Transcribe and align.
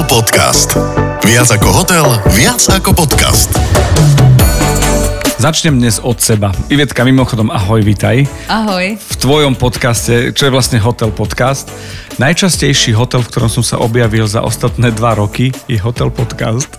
Hotel 0.00 0.16
Podcast. 0.24 0.80
Viac 1.28 1.60
ako 1.60 1.68
hotel, 1.76 2.08
viac 2.32 2.56
ako 2.72 3.04
podcast. 3.04 3.52
Začnem 5.36 5.76
dnes 5.76 6.00
od 6.00 6.16
seba. 6.16 6.56
Ivetka, 6.72 7.04
mimochodom, 7.04 7.52
ahoj, 7.52 7.84
vitaj. 7.84 8.24
Ahoj. 8.48 8.96
V 8.96 9.14
tvojom 9.20 9.60
podcaste, 9.60 10.32
čo 10.32 10.48
je 10.48 10.54
vlastne 10.56 10.80
Hotel 10.80 11.12
Podcast, 11.12 11.68
najčastejší 12.16 12.96
hotel, 12.96 13.20
v 13.20 13.28
ktorom 13.28 13.52
som 13.52 13.60
sa 13.60 13.76
objavil 13.76 14.24
za 14.24 14.40
ostatné 14.40 14.88
dva 14.88 15.20
roky, 15.20 15.52
je 15.68 15.76
Hotel 15.76 16.08
Podcast. 16.08 16.72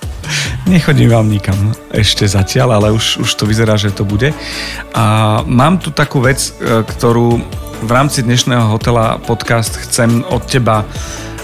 Nechodím 0.72 1.12
vám 1.12 1.28
nikam 1.28 1.76
ešte 1.92 2.24
zatiaľ, 2.24 2.80
ale 2.80 2.88
už, 2.96 3.20
už 3.20 3.36
to 3.36 3.44
vyzerá, 3.44 3.76
že 3.76 3.92
to 3.92 4.08
bude. 4.08 4.32
A 4.96 5.04
mám 5.44 5.76
tu 5.76 5.92
takú 5.92 6.24
vec, 6.24 6.56
e, 6.56 6.80
ktorú 6.88 7.36
v 7.84 7.90
rámci 7.92 8.24
dnešného 8.24 8.72
hotela 8.72 9.20
podcast 9.20 9.76
chcem 9.76 10.24
od 10.32 10.40
teba 10.48 10.88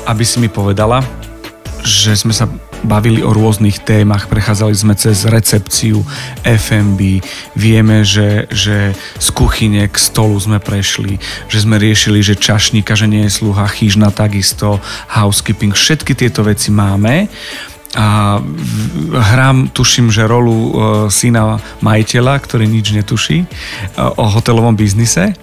aby 0.06 0.24
si 0.26 0.42
mi 0.42 0.50
povedala, 0.50 1.02
že 1.82 2.14
sme 2.14 2.34
sa 2.34 2.46
bavili 2.82 3.22
o 3.22 3.30
rôznych 3.30 3.82
témach, 3.86 4.26
prechádzali 4.26 4.74
sme 4.74 4.94
cez 4.98 5.22
recepciu, 5.26 6.02
FMB, 6.42 7.22
vieme, 7.54 8.02
že, 8.02 8.50
že 8.50 8.94
z 9.18 9.28
kuchyne 9.30 9.86
k 9.86 9.96
stolu 9.98 10.34
sme 10.38 10.58
prešli, 10.58 11.22
že 11.46 11.62
sme 11.62 11.78
riešili, 11.78 12.18
že 12.22 12.34
čašníka, 12.34 12.98
že 12.98 13.06
nie 13.06 13.22
je 13.26 13.38
sluha, 13.38 13.70
chyžna 13.70 14.10
takisto, 14.10 14.82
housekeeping, 15.10 15.74
všetky 15.74 16.18
tieto 16.18 16.42
veci 16.42 16.74
máme 16.74 17.30
a 17.92 18.40
hrám, 19.12 19.68
tuším, 19.68 20.08
že 20.08 20.24
rolu 20.24 20.52
e, 20.52 20.72
syna 21.12 21.60
majiteľa, 21.84 22.40
ktorý 22.40 22.64
nič 22.64 22.96
netuší 22.96 23.44
e, 23.44 23.46
o 24.00 24.24
hotelovom 24.32 24.72
biznise. 24.72 25.36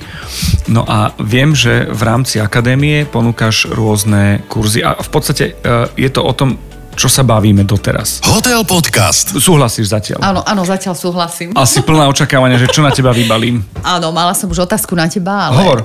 No 0.66 0.82
a 0.82 1.14
viem, 1.22 1.54
že 1.54 1.86
v 1.86 2.02
rámci 2.02 2.42
akadémie 2.42 3.06
ponúkaš 3.06 3.70
rôzne 3.70 4.42
kurzy 4.50 4.82
a 4.82 4.98
v 4.98 5.10
podstate 5.14 5.54
e, 5.62 5.94
je 5.94 6.10
to 6.10 6.26
o 6.26 6.34
tom, 6.34 6.58
čo 6.98 7.08
sa 7.08 7.24
bavíme 7.24 7.64
doteraz. 7.64 8.20
Hotel 8.28 8.60
Podcast. 8.68 9.32
Súhlasíš 9.38 9.94
zatiaľ? 9.94 10.20
Áno, 10.20 10.42
áno, 10.44 10.68
zatiaľ 10.68 10.98
súhlasím. 11.00 11.56
Asi 11.56 11.80
plná 11.80 12.12
očakávania, 12.12 12.60
že 12.60 12.68
čo 12.68 12.84
na 12.84 12.92
teba 12.92 13.16
vybalím. 13.16 13.64
Áno, 13.86 14.12
mala 14.12 14.36
som 14.36 14.52
už 14.52 14.68
otázku 14.68 14.98
na 15.00 15.08
teba, 15.08 15.48
ale... 15.48 15.64
Hovor. 15.64 15.80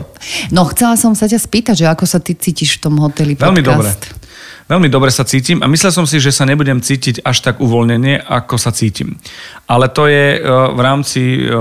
No, 0.51 0.67
chcela 0.75 0.99
som 0.99 1.15
sa 1.15 1.31
ťa 1.31 1.39
spýtať, 1.39 1.85
že 1.85 1.87
ako 1.87 2.09
sa 2.09 2.19
ty 2.19 2.35
cítiš 2.35 2.83
v 2.83 2.91
tom 2.91 2.99
hoteli 2.99 3.39
Veľmi 3.39 3.63
podcast. 3.63 4.01
dobre. 4.01 4.24
Veľmi 4.65 4.89
dobre 4.89 5.13
sa 5.13 5.29
cítim 5.29 5.61
a 5.61 5.69
myslel 5.69 5.93
som 5.93 6.09
si, 6.09 6.17
že 6.17 6.33
sa 6.33 6.49
nebudem 6.49 6.81
cítiť 6.81 7.21
až 7.21 7.45
tak 7.45 7.61
uvoľnenie, 7.61 8.17
ako 8.25 8.57
sa 8.57 8.73
cítim. 8.73 9.21
Ale 9.69 9.93
to 9.93 10.09
je 10.09 10.37
e, 10.37 10.49
v 10.73 10.81
rámci, 10.81 11.23
e, 11.45 11.53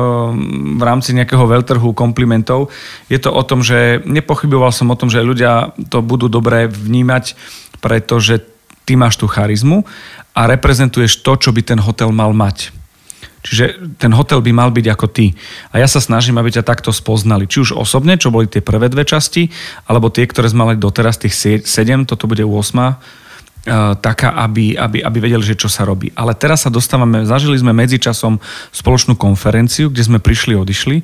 v 0.79 0.83
rámci 0.83 1.11
nejakého 1.11 1.43
veľtrhu 1.43 1.91
komplimentov. 1.91 2.71
Je 3.11 3.19
to 3.19 3.35
o 3.35 3.43
tom, 3.43 3.59
že 3.59 3.99
nepochyboval 4.07 4.71
som 4.71 4.87
o 4.87 4.95
tom, 4.95 5.11
že 5.11 5.19
ľudia 5.19 5.75
to 5.91 5.99
budú 5.99 6.31
dobre 6.31 6.71
vnímať, 6.71 7.35
pretože 7.83 8.39
ty 8.87 8.95
máš 8.95 9.19
tú 9.19 9.27
charizmu 9.27 9.83
a 10.31 10.47
reprezentuješ 10.47 11.27
to, 11.27 11.35
čo 11.35 11.51
by 11.51 11.59
ten 11.59 11.79
hotel 11.83 12.15
mal 12.15 12.31
mať. 12.31 12.71
Čiže 13.43 13.99
ten 13.99 14.15
hotel 14.15 14.39
by 14.39 14.51
mal 14.55 14.71
byť 14.71 14.87
ako 14.87 15.07
ty. 15.11 15.35
A 15.75 15.83
ja 15.83 15.87
sa 15.91 15.99
snažím, 15.99 16.39
aby 16.39 16.47
ťa 16.55 16.63
takto 16.63 16.95
spoznali. 16.95 17.43
Či 17.43 17.67
už 17.67 17.69
osobne, 17.75 18.15
čo 18.15 18.31
boli 18.31 18.47
tie 18.47 18.63
prvé 18.63 18.87
dve 18.87 19.03
časti, 19.03 19.51
alebo 19.83 20.07
tie, 20.07 20.23
ktoré 20.23 20.47
sme 20.47 20.71
mali 20.71 20.79
doteraz, 20.79 21.19
tých 21.19 21.67
7, 21.67 21.67
toto 22.07 22.23
bude 22.31 22.47
8, 22.47 22.47
uh, 23.67 23.95
taká, 23.99 24.31
aby, 24.39 24.79
aby, 24.79 25.03
aby 25.03 25.17
vedeli, 25.19 25.43
že 25.43 25.59
čo 25.59 25.67
sa 25.67 25.83
robí. 25.83 26.11
Ale 26.15 26.35
teraz 26.39 26.63
sa 26.63 26.71
dostávame, 26.71 27.27
zažili 27.27 27.59
sme 27.59 27.75
medzičasom 27.75 28.39
spoločnú 28.71 29.19
konferenciu, 29.19 29.91
kde 29.91 30.03
sme 30.07 30.19
prišli, 30.23 30.55
odišli 30.55 30.97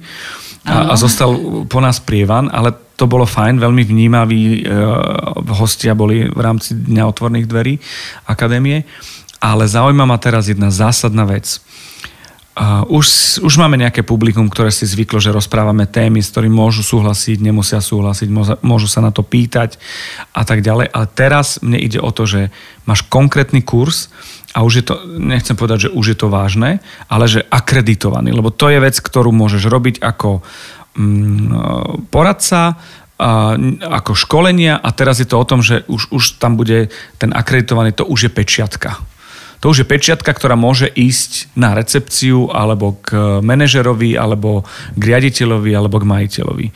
a, 0.68 0.92
a 0.92 0.94
zostal 1.00 1.64
po 1.72 1.80
nás 1.80 2.04
prievan, 2.04 2.52
ale 2.52 2.76
to 3.00 3.08
bolo 3.08 3.24
fajn, 3.24 3.64
veľmi 3.64 3.84
vnímaví 3.88 4.68
uh, 4.68 5.40
hostia 5.56 5.96
boli 5.96 6.28
v 6.28 6.42
rámci 6.44 6.76
Dňa 6.76 7.04
otvorných 7.08 7.48
dverí 7.48 7.80
akadémie. 8.28 8.84
Ale 9.40 9.64
zaujíma 9.72 10.04
ma 10.04 10.20
teraz 10.20 10.52
jedna 10.52 10.68
zásadná 10.68 11.24
vec. 11.24 11.64
Už, 12.92 13.40
už 13.40 13.54
máme 13.56 13.80
nejaké 13.80 14.04
publikum, 14.04 14.52
ktoré 14.52 14.68
si 14.68 14.84
zvyklo, 14.84 15.24
že 15.24 15.32
rozprávame 15.32 15.88
témy, 15.88 16.20
s 16.20 16.28
ktorými 16.36 16.52
môžu 16.52 16.84
súhlasiť, 16.84 17.40
nemusia 17.40 17.80
súhlasiť, 17.80 18.28
môžu 18.60 18.88
sa 18.92 19.00
na 19.00 19.16
to 19.16 19.24
pýtať 19.24 19.80
a 20.36 20.44
tak 20.44 20.60
ďalej. 20.60 20.92
Ale 20.92 21.06
teraz 21.08 21.64
mne 21.64 21.80
ide 21.80 22.04
o 22.04 22.12
to, 22.12 22.28
že 22.28 22.52
máš 22.84 23.08
konkrétny 23.08 23.64
kurz 23.64 24.12
a 24.52 24.68
už 24.68 24.74
je 24.76 24.84
to, 24.84 25.00
nechcem 25.08 25.56
povedať, 25.56 25.88
že 25.88 25.94
už 25.96 26.06
je 26.12 26.18
to 26.20 26.28
vážne, 26.28 26.84
ale 27.08 27.32
že 27.32 27.48
akreditovaný, 27.48 28.36
lebo 28.36 28.52
to 28.52 28.68
je 28.68 28.84
vec, 28.84 28.98
ktorú 28.98 29.32
môžeš 29.32 29.64
robiť 29.70 29.96
ako 30.04 30.44
mm, 31.00 32.12
poradca, 32.12 32.76
ako 33.84 34.16
školenia 34.16 34.80
a 34.80 34.90
teraz 34.96 35.20
je 35.20 35.28
to 35.28 35.36
o 35.36 35.48
tom, 35.48 35.60
že 35.60 35.84
už, 35.92 36.12
už 36.12 36.40
tam 36.40 36.56
bude 36.56 36.88
ten 37.20 37.36
akreditovaný, 37.36 37.92
to 37.92 38.08
už 38.08 38.28
je 38.28 38.32
pečiatka. 38.32 38.96
To 39.60 39.76
už 39.76 39.84
je 39.84 39.92
pečiatka, 39.92 40.32
ktorá 40.32 40.56
môže 40.56 40.88
ísť 40.88 41.52
na 41.60 41.76
recepciu 41.76 42.48
alebo 42.48 42.96
k 43.04 43.40
manažerovi, 43.44 44.16
alebo 44.16 44.64
k 44.96 45.02
riaditeľovi, 45.04 45.72
alebo 45.76 46.00
k 46.00 46.08
majiteľovi. 46.08 46.68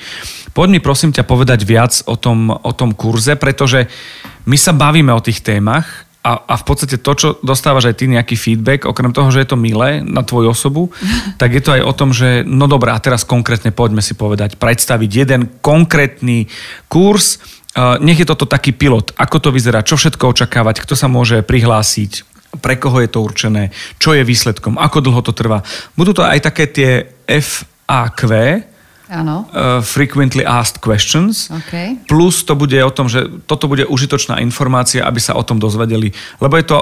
Poď 0.51 0.67
mi 0.67 0.79
prosím 0.83 1.15
ťa 1.15 1.23
povedať 1.23 1.63
viac 1.63 2.03
o 2.05 2.19
tom, 2.19 2.51
o 2.51 2.71
tom 2.75 2.91
kurze, 2.91 3.39
pretože 3.39 3.87
my 4.43 4.59
sa 4.59 4.75
bavíme 4.75 5.15
o 5.15 5.23
tých 5.23 5.39
témach 5.39 6.05
a, 6.23 6.39
a 6.39 6.55
v 6.55 6.63
podstate 6.63 6.99
to, 6.99 7.11
čo 7.15 7.27
dostávaš 7.43 7.91
aj 7.91 7.95
ty 7.99 8.05
nejaký 8.07 8.35
feedback, 8.39 8.87
okrem 8.87 9.11
toho, 9.11 9.27
že 9.31 9.43
je 9.43 9.49
to 9.51 9.59
milé 9.59 9.99
na 10.03 10.23
tvoju 10.23 10.51
osobu, 10.51 10.91
tak 11.41 11.55
je 11.55 11.63
to 11.63 11.75
aj 11.79 11.81
o 11.87 11.93
tom, 11.95 12.11
že 12.11 12.43
no 12.43 12.67
dobré, 12.67 12.91
a 12.91 12.99
teraz 12.99 13.23
konkrétne 13.23 13.71
poďme 13.71 14.03
si 14.03 14.15
povedať, 14.15 14.59
predstaviť 14.59 15.11
jeden 15.11 15.41
konkrétny 15.63 16.51
kurz, 16.91 17.39
nech 17.99 18.21
je 18.21 18.29
toto 18.29 18.45
taký 18.45 18.69
pilot, 18.69 19.17
ako 19.17 19.37
to 19.41 19.49
vyzerá, 19.49 19.81
čo 19.81 19.97
všetko 19.97 20.29
očakávať, 20.37 20.85
kto 20.85 20.93
sa 20.93 21.09
môže 21.09 21.41
prihlásiť, 21.41 22.32
pre 22.61 22.77
koho 22.77 23.01
je 23.01 23.09
to 23.09 23.19
určené, 23.23 23.73
čo 23.97 24.13
je 24.13 24.21
výsledkom, 24.21 24.77
ako 24.77 24.97
dlho 25.01 25.21
to 25.25 25.33
trvá. 25.33 25.65
Budú 25.97 26.13
to 26.13 26.23
aj 26.25 26.39
také 26.43 26.69
tie 26.69 26.91
FAQ, 27.25 28.21
Áno. 29.13 29.45
Uh, 29.53 29.77
frequently 29.85 30.41
asked 30.41 30.81
questions. 30.81 31.51
Okay. 31.51 32.01
Plus 32.09 32.41
to 32.41 32.57
bude 32.57 32.73
o 32.81 32.89
tom, 32.89 33.05
že 33.05 33.29
toto 33.45 33.69
bude 33.69 33.85
užitočná 33.85 34.41
informácia, 34.41 35.05
aby 35.05 35.21
sa 35.21 35.37
o 35.37 35.45
tom 35.45 35.61
dozvedeli. 35.61 36.09
Lebo 36.41 36.57
je 36.57 36.65
to 36.65 36.77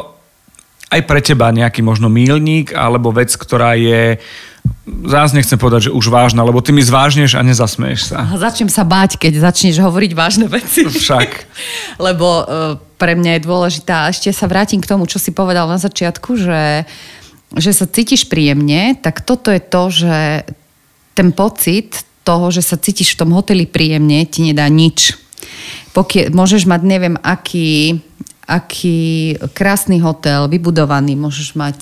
aj 0.91 1.01
pre 1.03 1.19
teba 1.19 1.51
nejaký 1.51 1.83
možno 1.83 2.07
mílnik, 2.07 2.71
alebo 2.71 3.11
vec, 3.11 3.35
ktorá 3.35 3.75
je 3.75 4.15
zás 5.07 5.31
nechcem 5.31 5.57
povedať, 5.57 5.89
že 5.89 5.95
už 5.95 6.11
vážna, 6.11 6.45
lebo 6.45 6.61
ty 6.61 6.75
mi 6.75 6.83
zvážneš 6.83 7.35
a 7.35 7.41
nezasmeješ 7.41 8.13
sa. 8.13 8.27
Začnem 8.37 8.69
sa 8.69 8.83
báť, 8.85 9.17
keď 9.17 9.51
začneš 9.51 9.81
hovoriť 9.81 10.11
vážne 10.13 10.45
veci. 10.51 10.85
Však. 10.85 11.29
lebo 12.05 12.27
uh, 12.43 12.45
pre 13.01 13.17
mňa 13.17 13.41
je 13.41 13.47
dôležitá. 13.49 14.05
A 14.05 14.13
ešte 14.13 14.29
sa 14.29 14.45
vrátim 14.45 14.77
k 14.77 14.85
tomu, 14.85 15.09
čo 15.09 15.17
si 15.17 15.33
povedal 15.33 15.65
na 15.65 15.81
začiatku, 15.81 16.37
že, 16.37 16.85
že 17.57 17.71
sa 17.73 17.89
cítiš 17.89 18.29
príjemne, 18.29 18.93
tak 19.01 19.25
toto 19.25 19.49
je 19.49 19.57
to, 19.57 19.83
že 19.89 20.17
ten 21.17 21.33
pocit 21.33 22.05
toho, 22.21 22.53
že 22.53 22.61
sa 22.61 22.77
cítiš 22.77 23.17
v 23.17 23.25
tom 23.25 23.33
hoteli 23.33 23.65
príjemne, 23.65 24.21
ti 24.29 24.45
nedá 24.45 24.69
nič. 24.69 25.17
Pokie, 25.97 26.29
môžeš 26.29 26.69
mať 26.69 26.81
neviem 26.85 27.17
aký, 27.25 27.97
aký 28.45 29.33
krásny 29.57 29.97
hotel, 29.97 30.45
vybudovaný, 30.45 31.17
môžeš 31.17 31.57
mať 31.57 31.79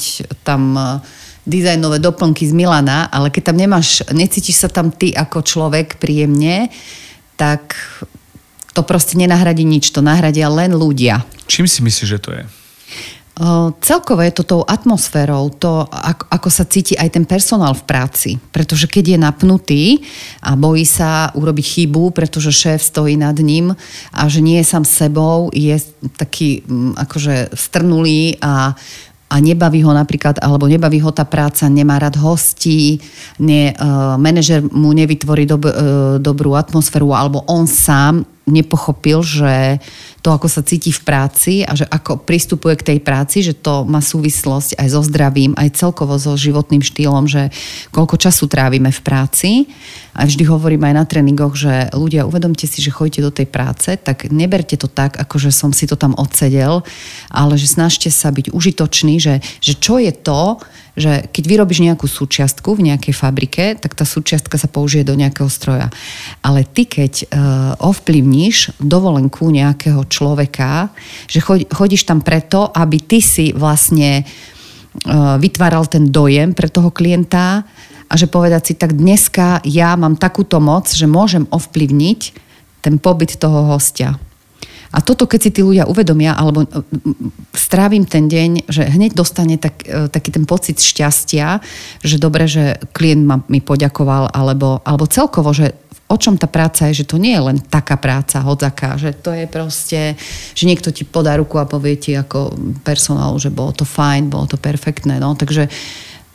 tam 0.48 0.74
e, 0.80 1.04
dizajnové 1.44 2.00
doplnky 2.00 2.48
z 2.48 2.56
Milana, 2.56 3.12
ale 3.12 3.28
keď 3.28 3.52
tam 3.52 3.58
nemáš, 3.60 4.08
necítiš 4.16 4.64
sa 4.64 4.70
tam 4.72 4.96
ty 4.96 5.12
ako 5.12 5.44
človek 5.44 6.00
príjemne, 6.00 6.72
tak 7.36 7.76
to 8.80 8.88
proste 8.88 9.20
nenahradí 9.20 9.68
nič, 9.68 9.92
to 9.92 10.00
nahradia 10.00 10.48
len 10.48 10.72
ľudia. 10.72 11.28
Čím 11.52 11.68
si 11.68 11.84
myslíš, 11.84 12.08
že 12.08 12.20
to 12.24 12.32
je? 12.32 12.44
Celkovo 13.80 14.20
je 14.20 14.36
to 14.36 14.44
tou 14.44 14.62
atmosférou, 14.68 15.48
to, 15.56 15.88
ako, 15.88 16.28
ako 16.28 16.50
sa 16.52 16.68
cíti 16.68 16.96
aj 17.00 17.16
ten 17.16 17.24
personál 17.24 17.72
v 17.72 17.88
práci. 17.88 18.30
Pretože 18.52 18.88
keď 18.88 19.16
je 19.16 19.18
napnutý 19.20 19.84
a 20.44 20.60
bojí 20.60 20.84
sa 20.84 21.32
urobiť 21.32 21.66
chybu, 21.88 22.12
pretože 22.12 22.52
šéf 22.52 22.84
stojí 22.84 23.16
nad 23.16 23.36
ním 23.40 23.72
a 24.12 24.22
že 24.28 24.44
nie 24.44 24.60
je 24.60 24.68
sám 24.68 24.84
sebou, 24.84 25.52
je 25.56 25.76
taký 26.20 26.68
akože 26.96 27.56
strnulý 27.56 28.40
a 28.44 28.76
a 29.30 29.38
nebaví 29.38 29.86
ho 29.86 29.94
napríklad, 29.94 30.42
alebo 30.42 30.66
nebaví 30.66 30.98
ho 31.06 31.14
tá 31.14 31.22
práca, 31.22 31.70
nemá 31.70 32.02
rád 32.02 32.18
hostí, 32.18 32.98
ne, 33.38 33.78
uh, 33.78 34.18
manažer 34.18 34.66
mu 34.66 34.90
nevytvorí 34.90 35.46
dob, 35.46 35.70
uh, 35.70 36.18
dobrú 36.18 36.58
atmosféru, 36.58 37.14
alebo 37.14 37.46
on 37.46 37.70
sám 37.70 38.26
nepochopil, 38.50 39.22
že 39.22 39.80
to, 40.20 40.36
ako 40.36 40.52
sa 40.52 40.66
cíti 40.66 40.92
v 40.92 41.02
práci 41.06 41.54
a 41.64 41.72
že 41.78 41.88
ako 41.88 42.20
pristupuje 42.26 42.76
k 42.76 42.88
tej 42.94 43.00
práci, 43.00 43.40
že 43.40 43.56
to 43.56 43.88
má 43.88 44.04
súvislosť 44.04 44.76
aj 44.76 44.88
so 44.92 45.02
zdravím, 45.06 45.56
aj 45.56 45.80
celkovo 45.80 46.20
so 46.20 46.36
životným 46.36 46.84
štýlom, 46.84 47.30
že 47.30 47.54
koľko 47.96 48.20
času 48.20 48.52
trávime 48.52 48.92
v 48.92 49.02
práci. 49.06 49.50
A 50.20 50.28
vždy 50.28 50.44
hovorím 50.52 50.84
aj 50.92 50.94
na 51.00 51.06
tréningoch, 51.08 51.56
že 51.56 51.88
ľudia, 51.96 52.28
uvedomte 52.28 52.68
si, 52.68 52.84
že 52.84 52.92
chodíte 52.92 53.24
do 53.24 53.32
tej 53.32 53.48
práce, 53.48 53.96
tak 53.96 54.28
neberte 54.28 54.76
to 54.76 54.92
tak, 54.92 55.16
ako 55.16 55.40
že 55.40 55.56
som 55.56 55.72
si 55.72 55.88
to 55.88 55.96
tam 55.96 56.12
odsedel, 56.20 56.84
ale 57.32 57.56
že 57.56 57.72
snažte 57.72 58.12
sa 58.12 58.28
byť 58.28 58.52
užitočný, 58.52 59.16
že, 59.22 59.40
že 59.64 59.80
čo 59.80 59.96
je 59.96 60.12
to, 60.12 60.60
že 61.00 61.32
keď 61.32 61.44
vyrobíš 61.48 61.80
nejakú 61.88 62.06
súčiastku 62.06 62.76
v 62.76 62.92
nejakej 62.92 63.16
fabrike, 63.16 63.66
tak 63.80 63.96
tá 63.96 64.04
súčiastka 64.04 64.60
sa 64.60 64.68
použije 64.68 65.08
do 65.08 65.16
nejakého 65.16 65.48
stroja. 65.48 65.88
Ale 66.44 66.68
ty, 66.68 66.84
keď 66.84 67.14
uh, 67.24 67.28
ovplyvníš 67.80 68.76
dovolenku 68.84 69.48
nejakého 69.48 70.04
človeka, 70.12 70.92
že 71.32 71.40
chodíš 71.72 72.04
tam 72.04 72.20
preto, 72.20 72.68
aby 72.76 73.00
ty 73.00 73.24
si 73.24 73.56
vlastne 73.56 74.28
vytváral 75.40 75.86
ten 75.86 76.10
dojem 76.10 76.52
pre 76.58 76.68
toho 76.68 76.90
klienta 76.90 77.64
a 78.10 78.14
že 78.18 78.26
povedať 78.26 78.62
si, 78.66 78.74
tak 78.74 78.98
dneska 78.98 79.62
ja 79.64 79.94
mám 79.94 80.18
takúto 80.18 80.58
moc, 80.58 80.90
že 80.90 81.06
môžem 81.06 81.46
ovplyvniť 81.54 82.20
ten 82.82 82.98
pobyt 82.98 83.38
toho 83.38 83.70
hostia. 83.70 84.18
A 84.90 85.06
toto, 85.06 85.30
keď 85.30 85.40
si 85.40 85.50
tí 85.54 85.62
ľudia 85.62 85.86
uvedomia, 85.86 86.34
alebo 86.34 86.66
strávim 87.54 88.10
ten 88.10 88.26
deň, 88.26 88.66
že 88.66 88.90
hneď 88.90 89.14
dostane 89.14 89.62
tak, 89.62 89.86
e, 89.86 90.10
taký 90.10 90.34
ten 90.34 90.50
pocit 90.50 90.82
šťastia, 90.82 91.62
že 92.02 92.18
dobre, 92.18 92.50
že 92.50 92.82
klient 92.90 93.22
ma, 93.22 93.38
mi 93.46 93.62
poďakoval, 93.62 94.34
alebo, 94.34 94.82
alebo 94.82 95.06
celkovo, 95.06 95.54
že 95.54 95.78
o 96.10 96.18
čom 96.18 96.42
tá 96.42 96.50
práca 96.50 96.90
je, 96.90 97.06
že 97.06 97.10
to 97.10 97.22
nie 97.22 97.38
je 97.38 97.46
len 97.54 97.58
taká 97.62 97.94
práca 98.02 98.42
hodzaká, 98.42 98.98
že 98.98 99.14
to 99.14 99.30
je 99.30 99.46
proste, 99.46 100.18
že 100.58 100.64
niekto 100.66 100.90
ti 100.90 101.06
podá 101.06 101.38
ruku 101.38 101.62
a 101.62 101.70
povie 101.70 102.02
ti 102.02 102.18
ako 102.18 102.58
personál, 102.82 103.38
že 103.38 103.54
bolo 103.54 103.78
to 103.78 103.86
fajn, 103.86 104.34
bolo 104.34 104.50
to 104.50 104.58
perfektné. 104.58 105.22
No. 105.22 105.38
Takže 105.38 105.70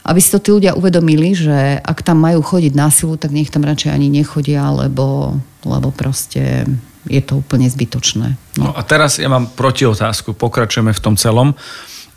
aby 0.07 0.21
si 0.23 0.31
to 0.31 0.39
tí 0.39 0.55
ľudia 0.55 0.79
uvedomili, 0.79 1.35
že 1.35 1.83
ak 1.83 2.07
tam 2.07 2.23
majú 2.23 2.39
chodiť 2.39 2.73
na 2.79 2.87
silu, 2.87 3.19
tak 3.19 3.35
nech 3.35 3.51
tam 3.51 3.67
radšej 3.67 3.91
ani 3.91 4.15
nechodia, 4.15 4.71
lebo, 4.71 5.41
lebo 5.67 5.89
proste 5.91 6.69
je 7.09 7.21
to 7.21 7.41
úplne 7.41 7.69
zbytočné. 7.69 8.37
No. 8.59 8.69
no 8.69 8.71
a 8.73 8.81
teraz 8.85 9.21
ja 9.21 9.29
mám 9.29 9.53
protiotázku, 9.53 10.33
pokračujeme 10.37 10.93
v 10.93 11.03
tom 11.03 11.15
celom 11.21 11.53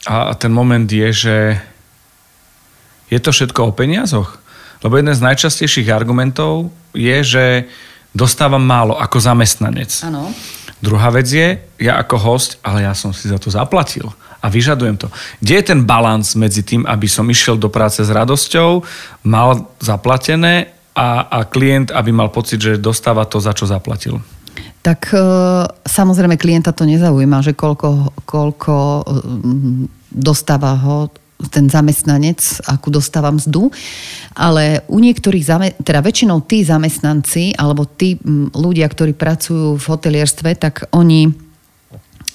a 0.07 0.31
ten 0.35 0.51
moment 0.51 0.87
je, 0.87 1.09
že 1.11 1.37
je 3.11 3.19
to 3.19 3.31
všetko 3.31 3.71
o 3.71 3.75
peniazoch? 3.75 4.39
Lebo 4.85 4.99
jeden 4.99 5.15
z 5.15 5.25
najčastejších 5.25 5.89
argumentov 5.89 6.69
je, 6.93 7.17
že 7.23 7.45
dostávam 8.13 8.61
málo 8.61 8.95
ako 8.95 9.17
zamestnanec. 9.17 9.89
Áno. 10.05 10.31
Druhá 10.77 11.09
vec 11.09 11.25
je, 11.25 11.57
ja 11.81 11.97
ako 11.97 12.15
host, 12.21 12.61
ale 12.61 12.85
ja 12.85 12.93
som 12.93 13.09
si 13.09 13.25
za 13.25 13.41
to 13.41 13.49
zaplatil 13.49 14.13
a 14.37 14.45
vyžadujem 14.45 15.01
to. 15.01 15.09
Kde 15.41 15.53
je 15.57 15.65
ten 15.73 15.81
balans 15.81 16.37
medzi 16.37 16.61
tým, 16.61 16.85
aby 16.85 17.09
som 17.09 17.25
išiel 17.25 17.57
do 17.57 17.73
práce 17.73 17.97
s 18.05 18.13
radosťou, 18.13 18.85
mal 19.25 19.65
zaplatené 19.81 20.69
a, 20.93 21.25
a 21.25 21.39
klient, 21.49 21.89
aby 21.89 22.13
mal 22.13 22.29
pocit, 22.29 22.61
že 22.61 22.77
dostáva 22.77 23.25
to, 23.25 23.41
za 23.41 23.57
čo 23.57 23.65
zaplatil? 23.65 24.21
Tak 24.87 25.11
e, 25.11 25.19
samozrejme 25.83 26.39
klienta 26.39 26.71
to 26.71 26.87
nezaujíma, 26.87 27.43
že 27.43 27.51
koľko, 27.51 28.23
koľko 28.23 28.75
e, 28.79 29.03
dostáva 30.07 30.79
ho 30.79 31.11
ten 31.51 31.67
zamestnanec, 31.67 32.39
akú 32.65 32.87
dostáva 32.87 33.29
mzdu, 33.29 33.67
ale 34.33 34.87
u 34.87 34.97
niektorých, 35.03 35.75
teda 35.83 35.99
väčšinou 36.01 36.41
tí 36.47 36.63
zamestnanci 36.63 37.53
alebo 37.59 37.83
tí 37.83 38.17
ľudia, 38.55 38.87
ktorí 38.89 39.13
pracujú 39.13 39.77
v 39.77 39.85
hotelierstve, 39.85 40.55
tak 40.57 40.89
oni 40.95 41.46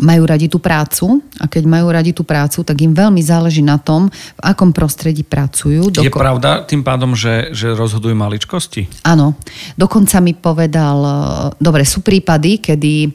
majú 0.03 0.27
radi 0.27 0.51
tú 0.51 0.59
prácu 0.59 1.23
a 1.39 1.47
keď 1.47 1.63
majú 1.65 1.87
radi 1.95 2.11
tú 2.11 2.27
prácu, 2.27 2.67
tak 2.67 2.77
im 2.83 2.91
veľmi 2.91 3.23
záleží 3.23 3.63
na 3.63 3.79
tom, 3.79 4.11
v 4.11 4.43
akom 4.43 4.75
prostredí 4.75 5.23
pracujú. 5.23 5.95
Je 5.95 6.11
Doko- 6.11 6.19
pravda 6.19 6.67
tým 6.67 6.83
pádom, 6.83 7.15
že, 7.15 7.55
že 7.55 7.73
rozhodujú 7.73 8.13
maličkosti? 8.13 9.07
Áno. 9.07 9.39
Dokonca 9.79 10.19
mi 10.19 10.35
povedal, 10.35 10.99
e, 10.99 11.15
dobre, 11.63 11.87
sú 11.87 12.03
prípady, 12.03 12.59
kedy 12.59 13.15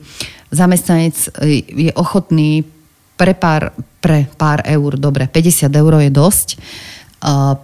zamestnanec 0.49 1.15
e, 1.43 1.61
je 1.67 1.91
ochotný 1.99 2.63
pre 3.19 3.35
pár, 3.35 3.75
pre 3.99 4.29
pár 4.39 4.63
eur, 4.63 4.95
dobre, 4.95 5.27
50 5.27 5.67
eur 5.67 5.91
je 5.99 6.11
dosť, 6.13 6.47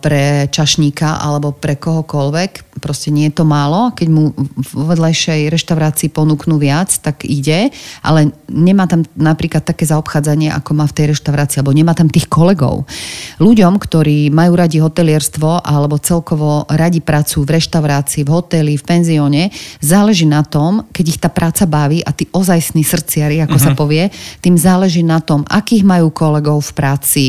pre 0.02 0.50
čašníka 0.50 1.22
alebo 1.22 1.54
pre 1.54 1.78
kohokoľvek. 1.78 2.82
Proste 2.82 3.14
nie 3.14 3.30
je 3.30 3.38
to 3.38 3.46
málo. 3.46 3.94
Keď 3.94 4.08
mu 4.10 4.34
v 4.34 4.72
vedľajšej 4.90 5.54
reštaurácii 5.54 6.10
ponúknú 6.10 6.58
viac, 6.58 6.90
tak 6.90 7.22
ide, 7.22 7.70
ale 8.02 8.34
nemá 8.50 8.90
tam 8.90 9.06
napríklad 9.14 9.62
také 9.62 9.86
zaobchádzanie, 9.86 10.50
ako 10.50 10.74
má 10.74 10.90
v 10.90 10.96
tej 10.98 11.06
reštaurácii, 11.14 11.62
alebo 11.62 11.78
nemá 11.78 11.94
tam 11.94 12.10
tých 12.10 12.26
kolegov. 12.26 12.90
Ľuďom, 13.38 13.78
ktorí 13.78 14.34
majú 14.34 14.58
radi 14.58 14.82
hotelierstvo 14.82 15.62
alebo 15.62 16.02
celkovo 16.02 16.66
radi 16.74 17.06
pracujú 17.06 17.46
v 17.46 17.62
reštaurácii, 17.62 18.26
v 18.26 18.34
hoteli, 18.34 18.74
v 18.74 18.84
penzióne, 18.84 19.44
záleží 19.78 20.26
na 20.26 20.42
tom, 20.42 20.90
keď 20.90 21.06
ich 21.06 21.22
tá 21.22 21.30
práca 21.30 21.70
baví 21.70 22.02
a 22.02 22.10
tí 22.10 22.26
ozajstní 22.34 22.82
srdciari, 22.82 23.38
ako 23.46 23.56
uh-huh. 23.62 23.68
sa 23.70 23.72
mhm. 23.72 23.78
povie, 23.78 24.04
tým 24.42 24.58
záleží 24.58 25.06
na 25.06 25.22
tom, 25.22 25.46
akých 25.46 25.86
majú 25.86 26.10
kolegov 26.10 26.66
v 26.66 26.72
práci, 26.74 27.26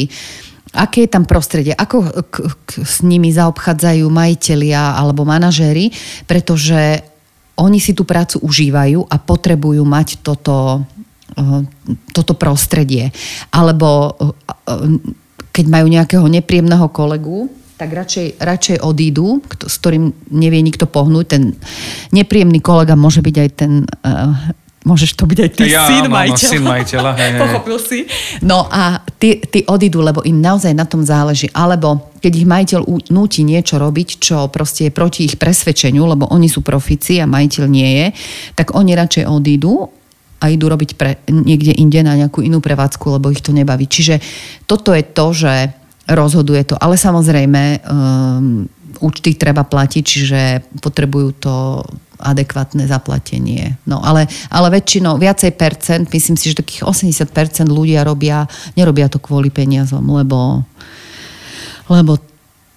aké 0.74 1.06
je 1.06 1.10
tam 1.14 1.24
prostredie, 1.24 1.72
ako 1.72 2.26
k, 2.28 2.34
k, 2.66 2.70
s 2.82 3.00
nimi 3.06 3.30
zaobchádzajú 3.30 4.04
majitelia 4.10 4.98
alebo 4.98 5.22
manažéri, 5.22 5.94
pretože 6.26 7.00
oni 7.54 7.78
si 7.78 7.94
tú 7.94 8.02
prácu 8.02 8.42
užívajú 8.42 9.06
a 9.06 9.16
potrebujú 9.22 9.86
mať 9.86 10.20
toto, 10.26 10.82
eh, 11.38 11.62
toto 12.10 12.34
prostredie. 12.34 13.14
Alebo 13.54 14.18
eh, 14.18 14.98
keď 15.54 15.64
majú 15.70 15.86
nejakého 15.86 16.26
nepríjemného 16.26 16.90
kolegu, 16.90 17.46
tak 17.74 17.90
radšej, 17.90 18.38
radšej 18.38 18.76
odídu, 18.86 19.42
s 19.66 19.74
ktorým 19.82 20.14
nevie 20.30 20.62
nikto 20.62 20.86
pohnúť. 20.86 21.26
Ten 21.26 21.58
nepríjemný 22.14 22.62
kolega 22.62 22.94
môže 22.94 23.18
byť 23.18 23.34
aj 23.34 23.50
ten 23.58 23.82
uh, 23.82 24.30
Môžeš 24.84 25.16
to 25.16 25.24
byť 25.24 25.38
aj 25.40 25.50
ty, 25.56 25.72
ja, 25.72 25.88
syn 25.88 26.12
majiteľa. 26.12 26.50
syn 26.52 26.62
majiteľa. 26.62 27.10
Hej, 27.16 27.30
hej. 27.32 27.40
Pochopil 27.40 27.76
si. 27.80 27.98
No 28.44 28.68
a 28.68 29.00
ty, 29.16 29.40
ty 29.40 29.64
odídu, 29.64 30.04
lebo 30.04 30.20
im 30.28 30.44
naozaj 30.44 30.76
na 30.76 30.84
tom 30.84 31.00
záleží. 31.00 31.48
Alebo 31.56 32.12
keď 32.20 32.32
ich 32.36 32.44
majiteľ 32.44 32.80
núti 33.08 33.48
niečo 33.48 33.80
robiť, 33.80 34.08
čo 34.20 34.52
proste 34.52 34.88
je 34.88 34.92
proti 34.92 35.24
ich 35.24 35.40
presvedčeniu, 35.40 36.04
lebo 36.04 36.28
oni 36.28 36.52
sú 36.52 36.60
profici 36.60 37.16
a 37.16 37.24
majiteľ 37.24 37.64
nie 37.64 37.90
je, 37.96 38.06
tak 38.52 38.76
oni 38.76 38.92
radšej 38.92 39.24
odídu 39.24 39.88
a 40.44 40.52
idú 40.52 40.68
robiť 40.68 40.90
pre, 41.00 41.16
niekde 41.32 41.72
inde 41.80 42.04
na 42.04 42.20
nejakú 42.20 42.44
inú 42.44 42.60
prevádzku, 42.60 43.16
lebo 43.16 43.32
ich 43.32 43.40
to 43.40 43.56
nebaví. 43.56 43.88
Čiže 43.88 44.20
toto 44.68 44.92
je 44.92 45.00
to, 45.00 45.32
že 45.32 45.72
rozhoduje 46.12 46.60
to. 46.68 46.76
Ale 46.76 47.00
samozrejme, 47.00 47.80
um, 47.88 48.68
účty 49.00 49.32
treba 49.34 49.64
platiť, 49.64 50.04
čiže 50.04 50.40
potrebujú 50.84 51.28
to 51.40 51.54
adekvátne 52.18 52.86
zaplatenie. 52.86 53.76
No 53.84 54.00
ale, 54.02 54.30
ale 54.50 54.68
väčšinou, 54.80 55.18
viacej 55.18 55.54
percent, 55.58 56.06
myslím 56.10 56.36
si, 56.38 56.52
že 56.52 56.62
takých 56.62 56.86
80% 56.86 57.68
ľudia 57.68 58.06
robia, 58.06 58.46
nerobia 58.78 59.10
to 59.10 59.18
kvôli 59.18 59.50
peniazom, 59.50 60.04
lebo, 60.06 60.62
lebo 61.90 62.18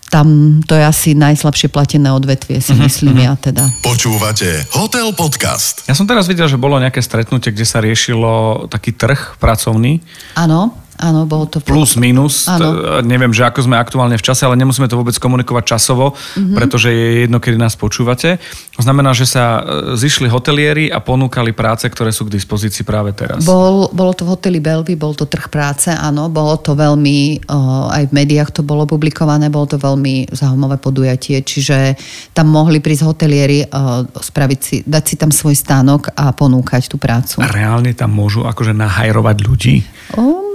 tam 0.08 0.60
to 0.64 0.74
je 0.76 0.84
asi 0.88 1.10
najslabšie 1.14 1.68
platené 1.68 2.08
odvetvie, 2.16 2.64
si 2.64 2.72
uh-huh, 2.72 2.88
myslím 2.88 3.20
uh-huh. 3.20 3.28
ja 3.28 3.34
teda. 3.36 3.64
Počúvate 3.84 4.64
Hotel 4.72 5.12
Podcast. 5.12 5.84
Ja 5.86 5.94
som 5.94 6.08
teraz 6.08 6.32
videl, 6.32 6.48
že 6.48 6.56
bolo 6.56 6.80
nejaké 6.80 7.04
stretnutie, 7.04 7.52
kde 7.52 7.68
sa 7.68 7.84
riešilo 7.84 8.66
taký 8.72 8.96
trh 8.96 9.36
pracovný. 9.36 10.00
Áno. 10.40 10.87
Áno, 10.98 11.30
bolo 11.30 11.46
to... 11.46 11.62
Plus, 11.62 11.94
minus. 11.94 12.50
T- 12.50 13.06
neviem, 13.06 13.30
že 13.30 13.46
ako 13.46 13.70
sme 13.70 13.78
aktuálne 13.78 14.18
v 14.18 14.26
čase, 14.26 14.50
ale 14.50 14.58
nemusíme 14.58 14.90
to 14.90 14.98
vôbec 14.98 15.14
komunikovať 15.14 15.78
časovo, 15.78 16.18
mm-hmm. 16.18 16.58
pretože 16.58 16.90
je 16.90 17.08
jedno, 17.30 17.38
kedy 17.38 17.58
nás 17.58 17.78
počúvate. 17.78 18.42
To 18.78 18.82
znamená, 18.82 19.14
že 19.14 19.30
sa 19.30 19.62
e, 19.62 19.62
zišli 19.94 20.26
hotelieri 20.26 20.90
a 20.90 20.98
ponúkali 20.98 21.54
práce, 21.54 21.86
ktoré 21.86 22.10
sú 22.10 22.26
k 22.26 22.34
dispozícii 22.34 22.82
práve 22.82 23.14
teraz. 23.14 23.46
Bol, 23.46 23.94
bolo 23.94 24.18
to 24.18 24.26
v 24.26 24.34
hoteli 24.34 24.58
Belvy, 24.58 24.98
bol 24.98 25.14
to 25.14 25.30
trh 25.30 25.54
práce, 25.54 25.94
áno. 25.94 26.34
Bolo 26.34 26.58
to 26.58 26.74
veľmi, 26.74 27.46
aj 27.94 28.10
v 28.10 28.16
médiách 28.18 28.50
to 28.58 28.62
bolo 28.66 28.90
publikované, 28.90 29.54
bolo 29.54 29.70
to 29.70 29.78
veľmi 29.78 30.34
zaujímavé 30.34 30.82
podujatie, 30.82 31.46
čiže 31.46 31.94
tam 32.34 32.50
mohli 32.50 32.82
prísť 32.82 33.04
hotelieri, 33.06 33.70
spraviť 34.18 34.60
si, 34.62 34.82
dať 34.82 35.04
si 35.06 35.16
tam 35.20 35.30
svoj 35.30 35.54
stánok 35.54 36.16
a 36.18 36.34
ponúkať 36.34 36.90
tú 36.90 36.98
prácu. 36.98 37.44
A 37.44 37.52
reálne 37.52 37.94
tam 37.94 38.16
môžu 38.16 38.48
akože 38.48 38.74
nahajrovať 38.74 39.38
ľudí? 39.44 39.76
O, 40.16 40.47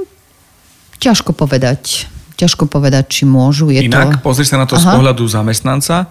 Ťažko 1.02 1.35
povedať. 1.35 2.06
Ťažko 2.38 2.71
povedať, 2.71 3.11
či 3.11 3.23
môžu. 3.26 3.75
Je 3.75 3.82
Inak, 3.82 4.23
to... 4.23 4.30
pozri 4.30 4.47
sa 4.47 4.56
na 4.56 4.71
to 4.71 4.78
Aha. 4.78 4.82
z 4.82 4.87
pohľadu 4.94 5.26
zamestnanca. 5.26 6.06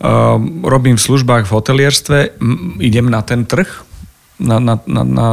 Uh, 0.00 0.40
robím 0.64 0.96
v 0.96 1.04
službách 1.04 1.44
v 1.44 1.52
hotelierstve, 1.52 2.18
m- 2.40 2.80
idem 2.80 3.12
na 3.12 3.20
ten 3.20 3.44
trh, 3.44 3.68
na, 4.40 4.56
na, 4.56 4.80
na, 4.88 5.02
na 5.04 5.26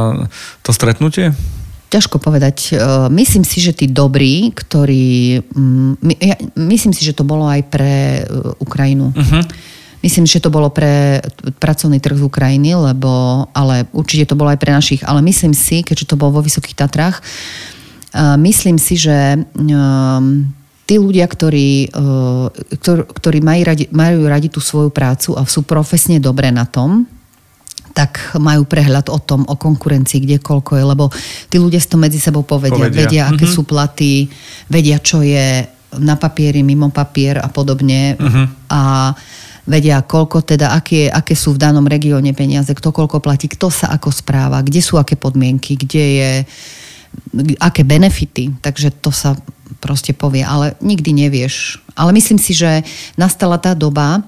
to 0.60 0.76
stretnutie? 0.76 1.32
Ťažko 1.88 2.20
povedať. 2.20 2.76
Ehm, 2.76 3.08
myslím 3.16 3.48
si, 3.48 3.64
že 3.64 3.72
tí 3.72 3.88
dobrí, 3.88 4.52
ktorí... 4.52 5.40
Ja 6.20 6.36
myslím 6.60 6.92
si, 6.92 7.00
že 7.00 7.16
to 7.16 7.24
bolo 7.24 7.48
aj 7.48 7.64
pre 7.72 8.20
e, 8.20 8.22
Ukrajinu. 8.60 9.16
Uh-huh. 9.16 9.42
Myslím, 10.04 10.28
že 10.28 10.44
to 10.44 10.52
bolo 10.52 10.68
pre 10.68 11.24
pracovný 11.56 11.96
trh 11.96 12.20
z 12.20 12.28
Ukrajiny, 12.28 12.76
lebo, 12.76 13.44
ale 13.56 13.88
určite 13.96 14.28
to 14.28 14.36
bolo 14.36 14.52
aj 14.52 14.60
pre 14.60 14.70
našich, 14.70 15.00
ale 15.00 15.24
myslím 15.24 15.56
si, 15.56 15.80
keďže 15.80 16.12
to 16.12 16.20
bolo 16.20 16.38
vo 16.38 16.44
Vysokých 16.44 16.76
Tatrách, 16.76 17.24
Myslím 18.16 18.80
si, 18.80 18.96
že 18.96 19.36
um, 19.52 20.48
tí 20.88 20.96
ľudia, 20.96 21.28
ktorí, 21.28 21.92
uh, 21.92 22.48
ktorí 23.12 23.44
majú 23.44 23.62
radi, 23.68 23.84
majú 23.92 24.24
radi 24.24 24.48
tú 24.48 24.64
svoju 24.64 24.88
prácu 24.88 25.36
a 25.36 25.44
sú 25.44 25.60
profesne 25.68 26.16
dobré 26.16 26.48
na 26.48 26.64
tom, 26.64 27.04
tak 27.92 28.38
majú 28.38 28.64
prehľad 28.64 29.10
o 29.10 29.18
tom, 29.20 29.44
o 29.44 29.58
konkurencii, 29.58 30.22
kde 30.24 30.38
koľko 30.38 30.78
je, 30.78 30.84
lebo 30.86 31.04
tí 31.50 31.58
ľudia 31.58 31.82
si 31.82 31.90
to 31.90 31.98
medzi 31.98 32.16
sebou 32.22 32.46
povedia, 32.46 32.88
povedia. 32.88 33.00
vedia, 33.04 33.22
aké 33.28 33.44
uh-huh. 33.44 33.56
sú 33.58 33.66
platy, 33.66 34.30
vedia, 34.70 35.02
čo 35.02 35.20
je 35.20 35.66
na 35.98 36.14
papieri, 36.14 36.62
mimo 36.62 36.88
papier 36.94 37.42
a 37.42 37.48
podobne. 37.50 38.14
Uh-huh. 38.14 38.46
A 38.70 38.80
vedia, 39.66 40.00
koľko 40.00 40.46
teda, 40.46 40.72
aké, 40.78 41.10
aké 41.10 41.34
sú 41.34 41.58
v 41.58 41.60
danom 41.60 41.84
regióne 41.84 42.32
peniaze, 42.32 42.70
kto 42.72 42.94
koľko 42.94 43.20
platí, 43.20 43.50
kto 43.50 43.68
sa 43.68 43.92
ako 43.92 44.08
správa, 44.14 44.62
kde 44.64 44.80
sú 44.80 44.96
aké 44.96 45.18
podmienky, 45.18 45.76
kde 45.76 46.04
je 46.22 46.30
aké 47.60 47.84
benefity, 47.84 48.50
takže 48.64 48.90
to 48.98 49.12
sa 49.12 49.36
proste 49.78 50.16
povie, 50.16 50.42
ale 50.42 50.74
nikdy 50.82 51.14
nevieš. 51.14 51.78
Ale 51.94 52.10
myslím 52.16 52.40
si, 52.40 52.56
že 52.56 52.82
nastala 53.14 53.60
tá 53.60 53.76
doba, 53.76 54.22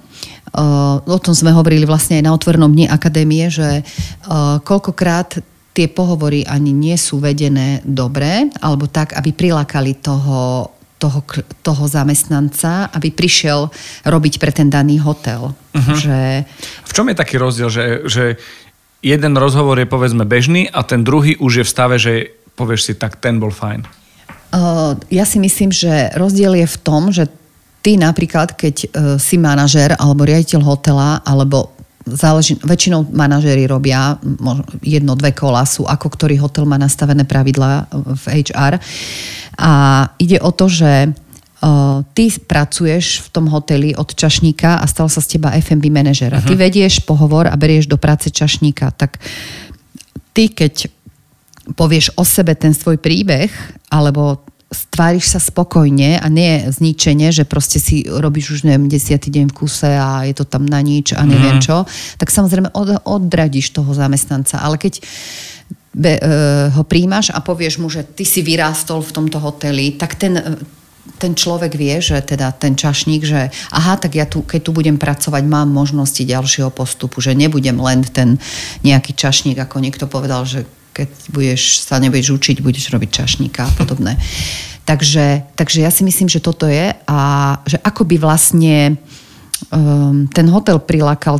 uh, 0.54 1.02
o 1.02 1.18
tom 1.18 1.34
sme 1.34 1.50
hovorili 1.50 1.88
vlastne 1.88 2.22
aj 2.22 2.24
na 2.26 2.34
otvornom 2.34 2.70
dni 2.70 2.86
akadémie, 2.86 3.50
že 3.50 3.82
uh, 3.82 4.62
koľkokrát 4.62 5.42
tie 5.74 5.86
pohovory 5.86 6.42
ani 6.46 6.74
nie 6.74 6.98
sú 6.98 7.22
vedené 7.22 7.82
dobre, 7.86 8.50
alebo 8.58 8.90
tak, 8.90 9.14
aby 9.14 9.30
prilákali 9.30 10.02
toho, 10.02 10.70
toho, 10.98 11.20
toho 11.62 11.84
zamestnanca, 11.86 12.90
aby 12.90 13.14
prišiel 13.14 13.70
robiť 14.02 14.34
pre 14.42 14.50
ten 14.50 14.66
daný 14.66 14.98
hotel. 14.98 15.54
Uh-huh. 15.54 15.94
Že... 15.94 16.44
V 16.84 16.92
čom 16.92 17.06
je 17.06 17.16
taký 17.16 17.38
rozdiel, 17.38 17.70
že, 17.70 17.84
že 18.10 18.24
jeden 19.00 19.34
rozhovor 19.38 19.78
je 19.80 19.88
povedzme 19.88 20.26
bežný 20.28 20.68
a 20.68 20.82
ten 20.82 21.06
druhý 21.06 21.38
už 21.40 21.62
je 21.62 21.64
v 21.64 21.72
stave, 21.72 21.96
že 21.96 22.12
povieš 22.54 22.80
si, 22.90 22.92
tak 22.94 23.18
ten 23.18 23.38
bol 23.38 23.50
fajn? 23.50 23.84
Uh, 24.50 24.98
ja 25.14 25.22
si 25.22 25.38
myslím, 25.38 25.70
že 25.70 26.10
rozdiel 26.18 26.58
je 26.58 26.66
v 26.66 26.78
tom, 26.82 27.14
že 27.14 27.30
ty 27.80 27.94
napríklad, 27.94 28.58
keď 28.58 28.76
uh, 28.82 28.88
si 29.16 29.38
manažer 29.38 29.94
alebo 29.94 30.26
riaditeľ 30.26 30.60
hotela, 30.66 31.22
alebo 31.22 31.70
záleží, 32.02 32.58
väčšinou 32.58 33.12
manažéri 33.12 33.68
robia 33.70 34.18
jedno, 34.82 35.14
dve 35.14 35.30
kola 35.36 35.62
sú, 35.62 35.86
ako 35.86 36.06
ktorý 36.10 36.40
hotel 36.42 36.66
má 36.66 36.80
nastavené 36.80 37.22
pravidlá 37.22 37.86
v 37.92 38.24
HR. 38.42 38.80
A 39.60 39.72
ide 40.18 40.42
o 40.42 40.50
to, 40.50 40.66
že 40.66 41.14
Uh, 41.60 42.00
ty 42.16 42.32
pracuješ 42.32 43.20
v 43.20 43.36
tom 43.36 43.44
hoteli 43.52 43.92
od 43.92 44.16
čašníka 44.16 44.80
a 44.80 44.84
stal 44.88 45.12
sa 45.12 45.20
z 45.20 45.36
teba 45.36 45.52
F&B 45.60 45.92
manažera. 45.92 46.40
Uh-huh. 46.40 46.48
Ty 46.48 46.54
vedieš 46.56 47.04
pohovor 47.04 47.52
a 47.52 47.60
berieš 47.60 47.84
do 47.84 48.00
práce 48.00 48.32
čašníka. 48.32 48.88
Tak 48.96 49.20
ty, 50.32 50.48
keď 50.48 50.88
povieš 51.74 52.16
o 52.18 52.24
sebe 52.26 52.54
ten 52.54 52.74
svoj 52.74 52.98
príbeh, 52.98 53.50
alebo 53.90 54.42
stváriš 54.70 55.34
sa 55.34 55.40
spokojne 55.42 56.22
a 56.22 56.26
nie 56.30 56.62
zničenie, 56.70 57.34
že 57.34 57.42
proste 57.42 57.82
si 57.82 58.06
robíš 58.06 58.54
už 58.54 58.70
neviem, 58.70 58.86
desiatý 58.86 59.26
deň 59.34 59.50
v 59.50 59.56
kuse 59.56 59.90
a 59.98 60.22
je 60.30 60.34
to 60.38 60.46
tam 60.46 60.62
na 60.62 60.78
nič 60.78 61.10
a 61.10 61.26
neviem 61.26 61.58
mm. 61.58 61.64
čo, 61.66 61.82
tak 62.22 62.30
samozrejme 62.30 62.70
od, 62.70 63.02
odradíš 63.02 63.74
toho 63.74 63.90
zamestnanca. 63.90 64.62
Ale 64.62 64.78
keď 64.78 65.02
be, 65.90 66.14
uh, 66.22 66.70
ho 66.70 66.86
príjmaš 66.86 67.34
a 67.34 67.42
povieš 67.42 67.82
mu, 67.82 67.90
že 67.90 68.06
ty 68.06 68.22
si 68.22 68.46
vyrástol 68.46 69.02
v 69.02 69.10
tomto 69.10 69.42
hoteli, 69.42 69.98
tak 69.98 70.14
ten, 70.14 70.38
ten 71.18 71.34
človek 71.34 71.74
vie, 71.74 71.98
že 71.98 72.22
teda 72.22 72.54
ten 72.54 72.78
čašník, 72.78 73.26
že 73.26 73.50
aha, 73.74 73.98
tak 73.98 74.14
ja 74.14 74.30
tu, 74.30 74.46
keď 74.46 74.60
tu 74.62 74.70
budem 74.70 75.02
pracovať, 75.02 75.42
mám 75.50 75.66
možnosti 75.66 76.22
ďalšieho 76.22 76.70
postupu, 76.70 77.18
že 77.18 77.34
nebudem 77.34 77.74
len 77.82 78.06
ten 78.06 78.38
nejaký 78.86 79.18
čašník, 79.18 79.58
ako 79.58 79.82
niekto 79.82 80.06
povedal, 80.06 80.46
že 80.46 80.62
keď 80.92 81.08
budeš, 81.30 81.86
sa 81.86 82.02
nebudeš 82.02 82.34
učiť, 82.34 82.62
budeš 82.62 82.90
robiť 82.90 83.10
čašníka 83.22 83.66
a 83.66 83.72
podobné. 83.78 84.16
Takže, 84.80 85.54
takže 85.54 85.86
ja 85.86 85.90
si 85.94 86.02
myslím, 86.02 86.26
že 86.26 86.42
toto 86.42 86.66
je 86.66 86.90
a 87.06 87.20
že 87.62 87.78
ako 87.78 88.02
by 88.10 88.16
vlastne 88.18 88.98
um, 89.70 90.26
ten 90.26 90.50
hotel 90.50 90.82
prilákal 90.82 91.38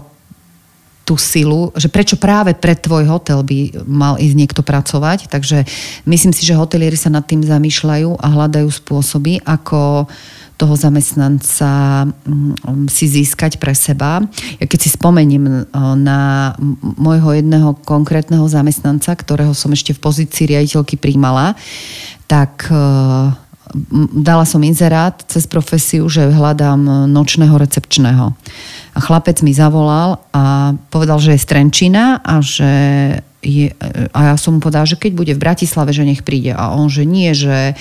tú 1.02 1.18
silu, 1.18 1.74
že 1.74 1.90
prečo 1.90 2.14
práve 2.14 2.54
pre 2.54 2.78
tvoj 2.78 3.10
hotel 3.10 3.42
by 3.42 3.82
mal 3.90 4.14
ísť 4.22 4.36
niekto 4.38 4.62
pracovať. 4.62 5.26
Takže 5.26 5.66
myslím 6.06 6.30
si, 6.30 6.46
že 6.46 6.54
hotelieri 6.54 6.94
sa 6.94 7.10
nad 7.10 7.26
tým 7.26 7.42
zamýšľajú 7.42 8.22
a 8.22 8.26
hľadajú 8.30 8.70
spôsoby, 8.70 9.42
ako 9.42 10.06
toho 10.60 10.76
zamestnanca 10.76 12.04
mm, 12.04 12.92
si 12.92 13.08
získať 13.08 13.56
pre 13.56 13.72
seba. 13.72 14.20
Ja 14.60 14.68
keď 14.68 14.78
si 14.84 14.92
spomením 14.92 15.48
e, 15.48 15.60
na 15.96 16.52
môjho 17.00 17.40
jedného 17.40 17.80
konkrétneho 17.80 18.44
zamestnanca, 18.44 19.16
ktorého 19.16 19.56
som 19.56 19.72
ešte 19.72 19.96
v 19.96 20.04
pozícii 20.04 20.52
riaditeľky 20.52 21.00
príjmala, 21.00 21.56
tak 22.28 22.68
e, 22.68 22.76
dala 24.20 24.44
som 24.44 24.60
inzerát 24.60 25.16
cez 25.30 25.48
profesiu, 25.48 26.04
že 26.12 26.28
hľadám 26.28 27.08
nočného 27.08 27.56
recepčného. 27.56 28.36
A 28.92 28.98
chlapec 28.98 29.40
mi 29.46 29.54
zavolal 29.54 30.18
a 30.34 30.74
povedal, 30.90 31.22
že 31.22 31.38
je 31.38 31.44
Strenčina 31.46 32.18
a 32.20 32.42
že 32.42 32.72
je, 33.40 33.72
a 34.12 34.34
ja 34.34 34.36
som 34.36 34.58
mu 34.58 34.60
povedala, 34.60 34.84
že 34.84 35.00
keď 35.00 35.12
bude 35.16 35.32
v 35.32 35.42
Bratislave, 35.42 35.96
že 35.96 36.04
nech 36.04 36.26
príde. 36.26 36.52
A 36.52 36.76
on, 36.76 36.92
že 36.92 37.08
nie, 37.08 37.32
že 37.32 37.78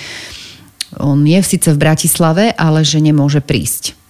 on 0.98 1.22
je 1.22 1.40
síce 1.44 1.70
v 1.70 1.78
Bratislave, 1.78 2.50
ale 2.56 2.82
že 2.82 2.98
nemôže 2.98 3.38
prísť. 3.38 4.00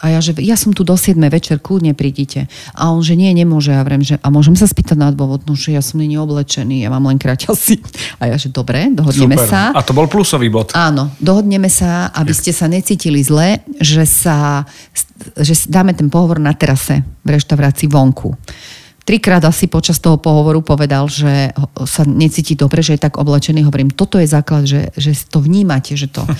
A 0.00 0.16
ja, 0.16 0.18
že 0.24 0.32
ja 0.40 0.56
som 0.56 0.72
tu 0.72 0.80
do 0.80 0.96
7 0.96 1.20
večer, 1.28 1.60
kľudne 1.60 1.92
prídite. 1.92 2.48
A 2.72 2.88
on, 2.88 3.04
že 3.04 3.12
nie, 3.20 3.28
nemôže. 3.36 3.76
Ja 3.76 3.84
vrem, 3.84 4.00
že 4.00 4.16
a 4.24 4.32
môžem 4.32 4.56
sa 4.56 4.64
spýtať 4.64 4.96
na 4.96 5.12
dôvod, 5.12 5.44
no, 5.44 5.52
že 5.52 5.76
ja 5.76 5.84
som 5.84 6.00
není 6.00 6.16
oblečený, 6.16 6.80
ja 6.80 6.88
mám 6.88 7.04
len 7.04 7.20
kraťasy. 7.20 7.84
A 8.16 8.32
ja, 8.32 8.40
že 8.40 8.48
dobre, 8.48 8.88
dohodneme 8.96 9.36
Super. 9.36 9.50
sa. 9.52 9.62
A 9.76 9.84
to 9.84 9.92
bol 9.92 10.08
plusový 10.08 10.48
bod. 10.48 10.72
Áno, 10.72 11.12
dohodneme 11.20 11.68
sa, 11.68 12.08
aby 12.16 12.32
ste 12.32 12.56
sa 12.56 12.64
necítili 12.64 13.20
zle, 13.20 13.60
že 13.76 14.08
sa, 14.08 14.64
že 15.36 15.52
dáme 15.68 15.92
ten 15.92 16.08
pohovor 16.08 16.40
na 16.40 16.56
terase 16.56 17.04
v 17.20 17.36
reštaurácii 17.36 17.92
vonku 17.92 18.32
trikrát 19.10 19.42
asi 19.42 19.66
počas 19.66 19.98
toho 19.98 20.22
pohovoru 20.22 20.62
povedal, 20.62 21.10
že 21.10 21.50
sa 21.82 22.06
necíti 22.06 22.54
dobre, 22.54 22.78
že 22.78 22.94
je 22.94 23.02
tak 23.02 23.18
oblečený. 23.18 23.66
Hovorím, 23.66 23.90
toto 23.90 24.22
je 24.22 24.30
základ, 24.30 24.70
že, 24.70 24.94
že 24.94 25.18
to 25.26 25.42
vnímate, 25.42 25.98
že 25.98 26.06
to... 26.06 26.22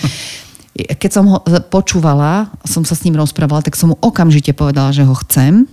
Keď 0.71 1.11
som 1.11 1.27
ho 1.27 1.43
počúvala, 1.67 2.47
som 2.63 2.87
sa 2.87 2.95
s 2.95 3.03
ním 3.03 3.19
rozprávala, 3.19 3.59
tak 3.59 3.75
som 3.75 3.91
mu 3.91 3.99
okamžite 3.99 4.55
povedala, 4.55 4.95
že 4.95 5.03
ho 5.03 5.11
chcem, 5.19 5.67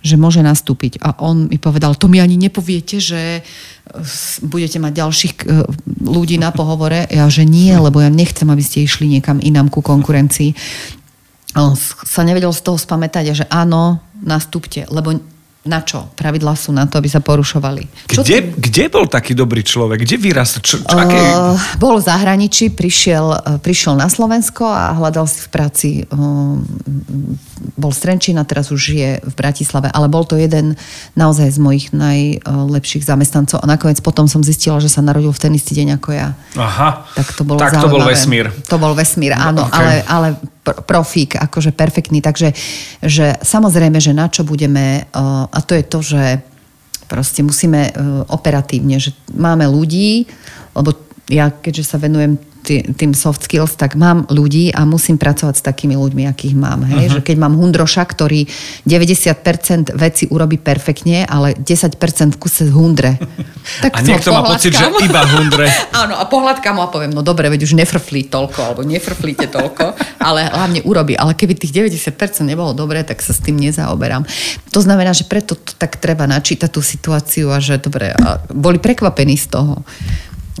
že 0.00 0.16
môže 0.16 0.40
nastúpiť. 0.40 1.04
A 1.04 1.12
on 1.20 1.52
mi 1.52 1.60
povedal, 1.60 1.92
to 1.92 2.08
mi 2.08 2.24
ani 2.24 2.40
nepoviete, 2.40 3.04
že 3.04 3.44
budete 4.40 4.80
mať 4.80 4.92
ďalších 4.96 5.34
e, 5.36 5.44
ľudí 6.08 6.40
na 6.40 6.56
pohovore. 6.56 7.04
Ja, 7.12 7.28
že 7.28 7.44
nie, 7.44 7.68
lebo 7.76 8.00
ja 8.00 8.08
nechcem, 8.08 8.48
aby 8.48 8.64
ste 8.64 8.88
išli 8.88 9.12
niekam 9.12 9.44
inám 9.44 9.68
ku 9.68 9.84
konkurencii. 9.84 10.56
On 11.60 11.76
sa 11.76 12.24
nevedel 12.24 12.56
z 12.56 12.64
toho 12.64 12.80
spamätať 12.80 13.36
že 13.36 13.44
áno, 13.52 14.00
nastúpte, 14.24 14.88
lebo 14.88 15.20
na 15.60 15.84
čo? 15.84 16.08
Pravidlá 16.16 16.56
sú 16.56 16.72
na 16.72 16.88
to, 16.88 16.96
aby 16.96 17.12
sa 17.12 17.20
porušovali. 17.20 18.08
Čo 18.08 18.24
kde, 18.24 18.38
ty... 18.40 18.48
kde 18.56 18.84
bol 18.88 19.04
taký 19.04 19.36
dobrý 19.36 19.60
človek? 19.60 20.08
Kde 20.08 20.16
vyrastol? 20.16 20.64
Čo, 20.64 20.76
čo, 20.80 20.96
aké... 20.96 21.20
uh, 21.20 21.52
bol 21.76 22.00
v 22.00 22.04
zahraničí, 22.08 22.72
prišiel, 22.72 23.26
uh, 23.28 23.60
prišiel 23.60 23.92
na 23.92 24.08
Slovensko 24.08 24.64
a 24.64 24.96
hľadal 24.96 25.28
si 25.28 25.44
v 25.44 25.48
práci 25.52 25.88
uh, 26.08 26.56
bol 27.76 27.92
Strenčín 27.92 28.40
a 28.40 28.44
teraz 28.48 28.72
už 28.72 28.82
je 28.92 29.10
v 29.20 29.34
Bratislave, 29.36 29.92
ale 29.92 30.08
bol 30.08 30.24
to 30.24 30.36
jeden 30.40 30.80
naozaj 31.12 31.48
z 31.52 31.58
mojich 31.60 31.92
najlepších 31.92 33.04
zamestnancov 33.04 33.60
a 33.60 33.66
nakoniec 33.68 34.00
potom 34.00 34.24
som 34.28 34.40
zistila, 34.40 34.80
že 34.80 34.88
sa 34.88 35.04
narodil 35.04 35.32
v 35.32 35.40
ten 35.40 35.52
istý 35.52 35.76
deň 35.76 36.00
ako 36.00 36.08
ja. 36.12 36.32
Aha, 36.56 37.04
tak 37.12 37.36
to 37.36 37.42
bolo 37.44 37.60
tak 37.60 37.76
to 37.76 37.88
bol 37.88 38.00
vesmír. 38.04 38.48
To 38.68 38.76
bol 38.80 38.96
vesmír, 38.96 39.36
áno, 39.36 39.68
okay. 39.68 39.76
ale, 39.76 39.94
ale 40.08 40.28
profík, 40.84 41.36
akože 41.36 41.72
perfektný. 41.72 42.20
Takže 42.22 42.52
že 43.02 43.38
samozrejme, 43.40 43.98
že 44.00 44.16
na 44.16 44.28
čo 44.28 44.44
budeme, 44.44 45.06
a 45.14 45.58
to 45.62 45.74
je 45.74 45.84
to, 45.84 45.98
že 46.02 46.22
proste 47.10 47.42
musíme 47.42 47.90
operatívne, 48.30 49.02
že 49.02 49.10
máme 49.34 49.66
ľudí, 49.66 50.30
lebo 50.74 50.94
ja 51.30 51.50
keďže 51.50 51.94
sa 51.94 51.96
venujem 51.98 52.38
tým 52.68 53.12
soft 53.16 53.48
skills, 53.48 53.74
tak 53.74 53.96
mám 53.96 54.28
ľudí 54.28 54.70
a 54.70 54.84
musím 54.84 55.16
pracovať 55.16 55.54
s 55.58 55.62
takými 55.64 55.96
ľuďmi, 55.96 56.28
akých 56.28 56.54
mám. 56.54 56.84
Hej? 56.86 57.10
Uh-huh. 57.10 57.14
Že 57.18 57.20
keď 57.26 57.36
mám 57.40 57.54
hundroša, 57.56 58.04
ktorý 58.04 58.46
90% 58.84 59.96
veci 59.96 60.24
urobí 60.28 60.60
perfektne, 60.60 61.24
ale 61.24 61.56
10% 61.56 61.96
v 62.34 62.38
kuse 62.38 62.68
hundre. 62.68 63.16
Tak 63.70 63.92
a 63.92 63.98
niekto 64.02 64.34
má 64.34 64.42
pocit, 64.42 64.72
že 64.72 64.82
iba 65.04 65.22
hundre. 65.24 65.68
Áno, 66.02 66.16
a 66.18 66.24
pohľadkám 66.26 66.74
mu 66.74 66.82
a 66.84 66.88
poviem, 66.90 67.12
no 67.12 67.22
dobre, 67.22 67.46
veď 67.48 67.70
už 67.70 67.78
nefrflí 67.78 68.26
toľko, 68.32 68.58
alebo 68.60 68.80
nefrflíte 68.82 69.46
toľko, 69.46 69.94
ale 70.18 70.48
hlavne 70.48 70.80
urobí. 70.84 71.14
Ale 71.14 71.36
keby 71.38 71.54
tých 71.54 71.72
90% 71.72 72.44
nebolo 72.44 72.72
dobré, 72.74 73.04
tak 73.04 73.22
sa 73.22 73.30
s 73.30 73.40
tým 73.40 73.56
nezaoberám. 73.60 74.26
To 74.74 74.80
znamená, 74.80 75.12
že 75.14 75.28
preto 75.28 75.54
to 75.54 75.72
tak 75.76 76.00
treba 76.02 76.26
načítať 76.26 76.72
tú 76.72 76.80
situáciu 76.82 77.52
a 77.52 77.62
že 77.62 77.78
dobre, 77.78 78.10
a 78.10 78.42
boli 78.50 78.80
prekvapení 78.82 79.38
z 79.38 79.46
toho 79.54 79.84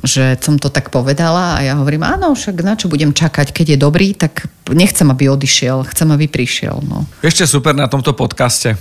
že 0.04 0.36
som 0.40 0.56
to 0.56 0.72
tak 0.72 0.88
povedala 0.88 1.56
a 1.56 1.64
ja 1.64 1.74
hovorím, 1.76 2.04
áno, 2.04 2.32
však 2.32 2.64
na 2.64 2.74
čo 2.76 2.88
budem 2.88 3.12
čakať, 3.12 3.52
keď 3.52 3.76
je 3.76 3.78
dobrý, 3.78 4.08
tak 4.16 4.48
nechcem, 4.72 5.08
aby 5.08 5.28
odišiel, 5.28 5.84
chcem, 5.92 6.08
aby 6.10 6.26
prišiel. 6.26 6.80
No. 6.84 7.04
Ešte 7.20 7.44
super 7.44 7.76
na 7.76 7.88
tomto 7.88 8.16
podcaste, 8.16 8.76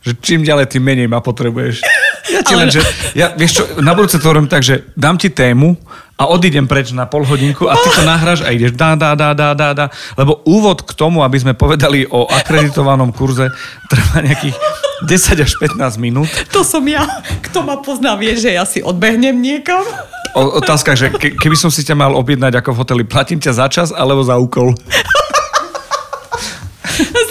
že 0.00 0.12
čím 0.22 0.46
ďalej, 0.46 0.76
tým 0.76 0.84
menej 0.84 1.08
ma 1.10 1.20
potrebuješ. 1.20 1.82
Ja 2.26 2.42
ti 2.42 2.58
len, 2.58 2.66
že, 2.66 2.82
ja, 3.14 3.38
vieš 3.38 3.62
čo, 3.62 3.62
na 3.78 3.94
budúce 3.94 4.18
to 4.18 4.34
robím 4.34 4.50
tak, 4.50 4.66
že 4.66 4.90
dám 4.98 5.14
ti 5.14 5.30
tému 5.30 5.78
a 6.18 6.26
odídem 6.26 6.66
preč 6.66 6.90
na 6.90 7.06
pol 7.06 7.22
hodinku 7.22 7.70
a 7.70 7.78
ty 7.78 7.86
to 7.86 8.02
nahráš 8.02 8.42
a 8.42 8.50
ideš 8.50 8.74
dá, 8.74 8.98
dá, 8.98 9.14
dá, 9.14 9.30
dá, 9.30 9.54
dá, 9.54 9.70
dá. 9.70 9.86
Lebo 10.18 10.42
úvod 10.42 10.82
k 10.82 10.90
tomu, 10.98 11.22
aby 11.22 11.38
sme 11.38 11.54
povedali 11.54 12.02
o 12.02 12.26
akreditovanom 12.26 13.14
kurze, 13.14 13.54
trvá 13.94 14.26
nejakých 14.26 14.58
10 15.04 15.44
až 15.44 15.52
15 15.60 16.00
minút. 16.00 16.28
To 16.56 16.64
som 16.64 16.80
ja. 16.88 17.04
Kto 17.44 17.60
ma 17.60 17.76
pozná, 17.84 18.16
vie, 18.16 18.32
že 18.32 18.56
ja 18.56 18.64
si 18.64 18.80
odbehnem 18.80 19.36
niekam. 19.36 19.84
O, 20.32 20.56
otázka, 20.56 20.96
že 20.96 21.12
ke, 21.12 21.36
keby 21.36 21.56
som 21.56 21.68
si 21.68 21.84
ťa 21.84 21.96
mal 21.96 22.16
objednať 22.16 22.64
ako 22.64 22.72
v 22.72 22.78
hoteli, 22.80 23.04
platím 23.04 23.36
ťa 23.36 23.52
za 23.52 23.66
čas 23.68 23.88
alebo 23.92 24.24
za 24.24 24.40
úkol? 24.40 24.72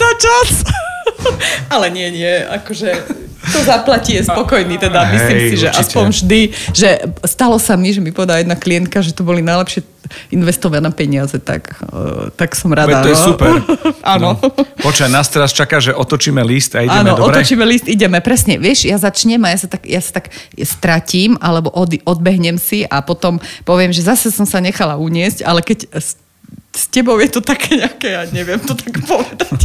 za 0.02 0.12
čas. 0.22 0.50
Ale 1.74 1.90
nie, 1.90 2.14
nie, 2.14 2.46
akože 2.46 3.25
to 3.52 3.60
zaplatí, 3.64 4.18
je 4.18 4.24
spokojný, 4.24 4.78
teda 4.78 5.06
myslím 5.12 5.38
Hej, 5.38 5.50
si, 5.50 5.56
že 5.58 5.68
určite. 5.70 5.82
aspoň 5.82 6.06
vždy, 6.10 6.42
že 6.74 6.90
stalo 7.26 7.56
sa 7.62 7.78
mi, 7.78 7.94
že 7.94 8.02
mi 8.02 8.10
povedala 8.10 8.42
jedna 8.42 8.58
klientka, 8.58 9.02
že 9.02 9.14
to 9.14 9.22
boli 9.22 9.46
najlepšie 9.46 9.86
investované 10.30 10.90
peniaze, 10.94 11.38
tak, 11.42 11.82
eh, 11.82 12.30
tak 12.38 12.54
som 12.54 12.70
rada. 12.74 13.02
Veď 13.02 13.06
to 13.06 13.10
je 13.10 13.18
no. 13.18 13.26
super. 13.26 13.52
Áno. 14.16 14.30
No. 14.38 14.50
Počkaj, 14.82 15.10
nás 15.10 15.28
teraz 15.30 15.50
čaká, 15.54 15.82
že 15.82 15.94
otočíme 15.94 16.42
list 16.46 16.78
a 16.78 16.86
ideme, 16.86 17.10
Áno, 17.10 17.18
dobre? 17.18 17.42
otočíme 17.42 17.66
list, 17.66 17.90
ideme, 17.90 18.22
presne. 18.22 18.62
Vieš, 18.62 18.86
ja 18.86 18.98
začnem 19.02 19.42
a 19.46 19.54
ja 19.54 19.60
sa 19.66 19.68
tak, 19.70 19.84
ja 19.86 20.02
sa 20.02 20.22
tak 20.22 20.30
stratím, 20.62 21.38
alebo 21.42 21.74
od, 21.74 21.98
odbehnem 22.06 22.62
si 22.62 22.86
a 22.86 23.02
potom 23.02 23.42
poviem, 23.66 23.90
že 23.90 24.06
zase 24.06 24.30
som 24.30 24.46
sa 24.46 24.62
nechala 24.62 24.98
uniesť, 25.02 25.42
ale 25.42 25.66
keď 25.66 25.90
s, 26.72 26.88
tebou 26.88 27.16
je 27.18 27.30
to 27.30 27.40
také 27.40 27.78
nejaké, 27.78 28.08
ja 28.10 28.24
neviem 28.28 28.60
to 28.60 28.74
tak 28.74 28.92
povedať, 29.02 29.56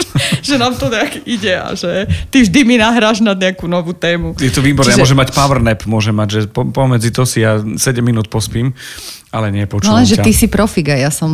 že 0.46 0.54
nám 0.54 0.74
to 0.74 0.86
nejak 0.86 1.24
ide 1.24 1.54
a 1.54 1.72
že 1.72 2.04
ty 2.28 2.42
vždy 2.42 2.60
mi 2.62 2.76
nahráš 2.76 3.20
na 3.20 3.32
nejakú 3.32 3.64
novú 3.64 3.90
tému. 3.90 4.36
Je 4.36 4.48
to 4.48 4.60
výborné, 4.60 4.84
Čiže- 4.86 4.96
ja 4.96 5.02
môžem 5.02 5.16
mať 5.16 5.30
power 5.32 5.58
nap, 5.58 5.80
môžem 5.84 6.12
mať, 6.12 6.28
že 6.28 6.40
po, 6.46 6.64
pomedzi 6.64 7.08
to 7.08 7.24
si 7.24 7.40
ja 7.40 7.56
7 7.58 7.76
minút 7.98 8.28
pospím, 8.28 8.76
ale 9.28 9.48
nie, 9.48 9.64
No 9.64 9.70
počúvam 9.70 10.00
len, 10.00 10.06
že 10.06 10.16
ťa. 10.16 10.24
ty 10.24 10.32
si 10.32 10.46
profik 10.46 10.88
a 10.88 10.96
ja 10.98 11.08
som... 11.08 11.30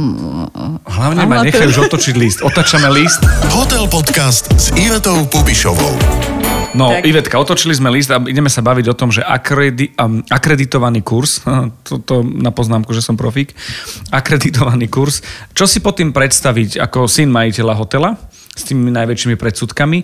eh, 0.50 0.86
Hlavne 0.86 1.22
ma 1.24 1.42
nechaj 1.42 1.66
už 1.66 1.86
otočiť 1.86 2.14
list. 2.14 2.38
Otačame 2.46 2.86
list. 2.88 3.22
Hotel 3.50 3.86
Podcast 3.86 4.50
s 4.52 4.70
Ivetou 4.72 5.26
Pubišovou. 5.26 6.53
No, 6.74 6.90
Tak. 6.90 7.06
Ivetka, 7.06 7.38
otočili 7.38 7.70
sme 7.70 7.94
list 7.94 8.10
a 8.10 8.18
ideme 8.18 8.50
sa 8.50 8.58
baviť 8.58 8.86
o 8.90 8.98
tom, 8.98 9.14
že 9.14 9.22
akredi, 9.22 9.94
um, 9.94 10.26
akreditovaný 10.26 11.06
kurz, 11.06 11.46
to, 11.86 12.02
to 12.02 12.26
na 12.26 12.50
poznámku, 12.50 12.90
že 12.90 13.00
som 13.00 13.14
profík, 13.14 13.54
akreditovaný 14.10 14.90
kurz. 14.90 15.22
Čo 15.54 15.70
si 15.70 15.78
pod 15.78 16.02
tým 16.02 16.10
predstaviť 16.10 16.82
ako 16.82 17.06
syn 17.06 17.30
majiteľa 17.30 17.74
hotela 17.78 18.10
s 18.54 18.66
tými 18.66 18.90
najväčšími 18.90 19.38
predsudkami? 19.38 19.98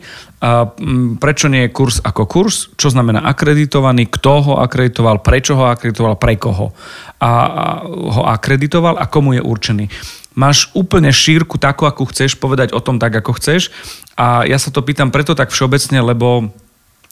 A, 0.47 0.71
mm, 0.71 1.19
prečo 1.19 1.50
nie 1.50 1.67
je 1.67 1.75
kurz 1.75 1.99
ako 2.07 2.31
kurz? 2.31 2.71
Čo 2.79 2.95
znamená 2.95 3.27
akreditovaný? 3.27 4.07
Kto 4.07 4.33
ho 4.39 4.55
akreditoval? 4.62 5.27
Prečo 5.27 5.59
ho 5.59 5.67
akreditoval? 5.67 6.23
Pre 6.23 6.35
koho? 6.39 6.71
A, 7.19 7.27
a 7.27 7.65
ho 7.87 8.23
akreditoval 8.31 8.95
a 8.95 9.11
komu 9.11 9.35
je 9.35 9.43
určený? 9.43 9.85
Máš 10.34 10.70
úplne 10.78 11.10
šírku 11.10 11.58
takú, 11.58 11.90
akú 11.90 12.06
chceš, 12.06 12.38
povedať 12.38 12.70
o 12.70 12.80
tom 12.80 13.02
tak, 13.02 13.14
ako 13.18 13.34
chceš. 13.37 13.75
A 14.14 14.46
ja 14.46 14.58
sa 14.62 14.70
to 14.70 14.84
pýtam 14.84 15.10
preto 15.10 15.34
tak 15.34 15.50
všeobecne, 15.50 15.99
lebo 16.00 16.54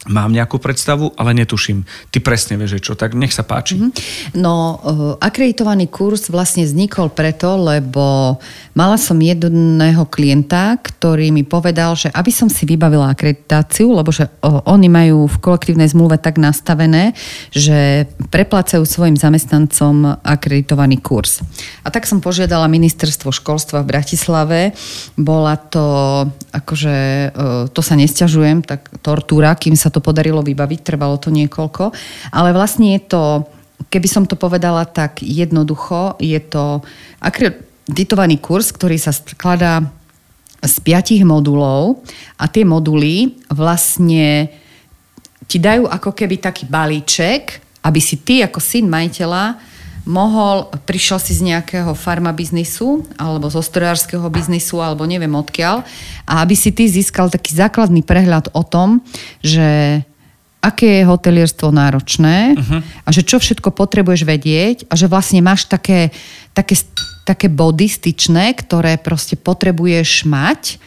mám 0.08 0.32
nejakú 0.32 0.56
predstavu, 0.58 1.12
ale 1.14 1.36
netuším. 1.36 1.84
Ty 2.10 2.18
presne 2.24 2.56
vieš, 2.56 2.80
čo, 2.80 2.92
tak 2.96 3.14
nech 3.14 3.32
sa 3.32 3.44
páči. 3.44 3.76
Mm-hmm. 3.78 4.40
No, 4.40 4.80
eh, 4.80 5.24
akreditovaný 5.24 5.92
kurz 5.92 6.32
vlastne 6.32 6.64
vznikol 6.64 7.12
preto, 7.12 7.54
lebo 7.60 8.36
mala 8.72 8.96
som 8.96 9.20
jedného 9.20 10.04
klienta, 10.08 10.80
ktorý 10.80 11.30
mi 11.30 11.44
povedal, 11.44 11.94
že 11.94 12.08
aby 12.10 12.32
som 12.32 12.48
si 12.48 12.64
vybavila 12.64 13.12
akreditáciu, 13.12 13.92
lebo 13.92 14.10
že 14.14 14.30
o, 14.40 14.64
oni 14.70 14.88
majú 14.88 15.26
v 15.26 15.36
kolektívnej 15.38 15.90
zmluve 15.90 16.16
tak 16.18 16.40
nastavené, 16.40 17.12
že 17.52 18.08
preplácajú 18.32 18.82
svojim 18.86 19.18
zamestnancom 19.18 20.22
akreditovaný 20.24 20.98
kurz. 21.02 21.42
A 21.84 21.92
tak 21.92 22.06
som 22.06 22.22
požiadala 22.22 22.70
ministerstvo 22.70 23.34
školstva 23.34 23.84
v 23.84 23.90
Bratislave. 23.90 24.60
Bola 25.18 25.58
to, 25.58 25.84
akože, 26.54 26.96
eh, 26.96 27.62
to 27.70 27.80
sa 27.82 27.94
nesťažujem, 27.98 28.64
tak 28.64 28.88
tortúra, 29.02 29.54
kým 29.58 29.74
sa 29.74 29.90
to 29.90 29.97
podarilo 30.00 30.42
vybaviť, 30.42 30.80
trvalo 30.82 31.16
to 31.20 31.28
niekoľko. 31.30 31.94
Ale 32.32 32.50
vlastne 32.56 32.96
je 32.96 33.02
to 33.06 33.22
keby 33.86 34.08
som 34.10 34.26
to 34.26 34.34
povedala 34.34 34.84
tak 34.84 35.22
jednoducho, 35.22 36.18
je 36.18 36.38
to 36.42 36.82
akreditovaný 37.22 38.42
kurz, 38.42 38.74
ktorý 38.74 38.98
sa 38.98 39.14
skladá 39.14 39.86
z 40.58 40.74
piatich 40.82 41.22
modulov 41.22 42.02
a 42.34 42.50
tie 42.50 42.66
moduly 42.66 43.38
vlastne 43.54 44.50
ti 45.46 45.62
dajú 45.62 45.86
ako 45.86 46.10
keby 46.12 46.42
taký 46.42 46.66
balíček, 46.66 47.62
aby 47.86 48.00
si 48.02 48.18
ty 48.20 48.42
ako 48.42 48.58
syn 48.58 48.90
majiteľa 48.90 49.56
mohol, 50.08 50.72
prišiel 50.88 51.20
si 51.20 51.36
z 51.36 51.52
nejakého 51.52 51.92
farmabiznisu 51.92 53.04
alebo 53.20 53.52
zo 53.52 53.60
strojárskeho 53.60 54.24
biznisu 54.32 54.80
alebo 54.80 55.04
neviem 55.04 55.30
odkiaľ 55.36 55.84
a 56.24 56.40
aby 56.40 56.56
si 56.56 56.72
ty 56.72 56.88
získal 56.88 57.28
taký 57.28 57.52
základný 57.52 58.00
prehľad 58.00 58.48
o 58.56 58.64
tom, 58.64 59.04
že 59.44 60.00
aké 60.64 61.00
je 61.00 61.08
hotelierstvo 61.08 61.70
náročné 61.70 62.56
uh-huh. 62.56 62.80
a 63.04 63.08
že 63.12 63.22
čo 63.22 63.38
všetko 63.38 63.70
potrebuješ 63.70 64.26
vedieť 64.26 64.76
a 64.90 64.98
že 64.98 65.06
vlastne 65.06 65.44
máš 65.44 65.68
také, 65.70 66.10
také, 66.56 66.74
také 67.22 67.46
body 67.46 67.86
styčné, 67.86 68.56
ktoré 68.58 68.98
proste 68.98 69.38
potrebuješ 69.38 70.26
mať 70.26 70.82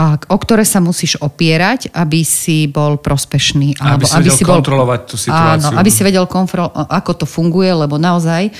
a 0.00 0.16
o 0.16 0.36
ktoré 0.40 0.64
sa 0.64 0.80
musíš 0.80 1.20
opierať, 1.20 1.92
aby 1.92 2.24
si 2.24 2.64
bol 2.64 2.96
prospešný. 2.96 3.76
Aby 3.84 4.08
si 4.08 4.16
vedel 4.16 4.48
kontrolovať 4.48 5.00
tú 5.04 5.16
situáciu. 5.20 5.68
Áno, 5.68 5.76
aby 5.76 5.90
si 5.92 6.00
vedel, 6.00 6.24
konfro- 6.24 6.72
ako 6.72 7.20
to 7.20 7.26
funguje, 7.28 7.68
lebo 7.68 8.00
naozaj 8.00 8.48
eh, 8.48 8.54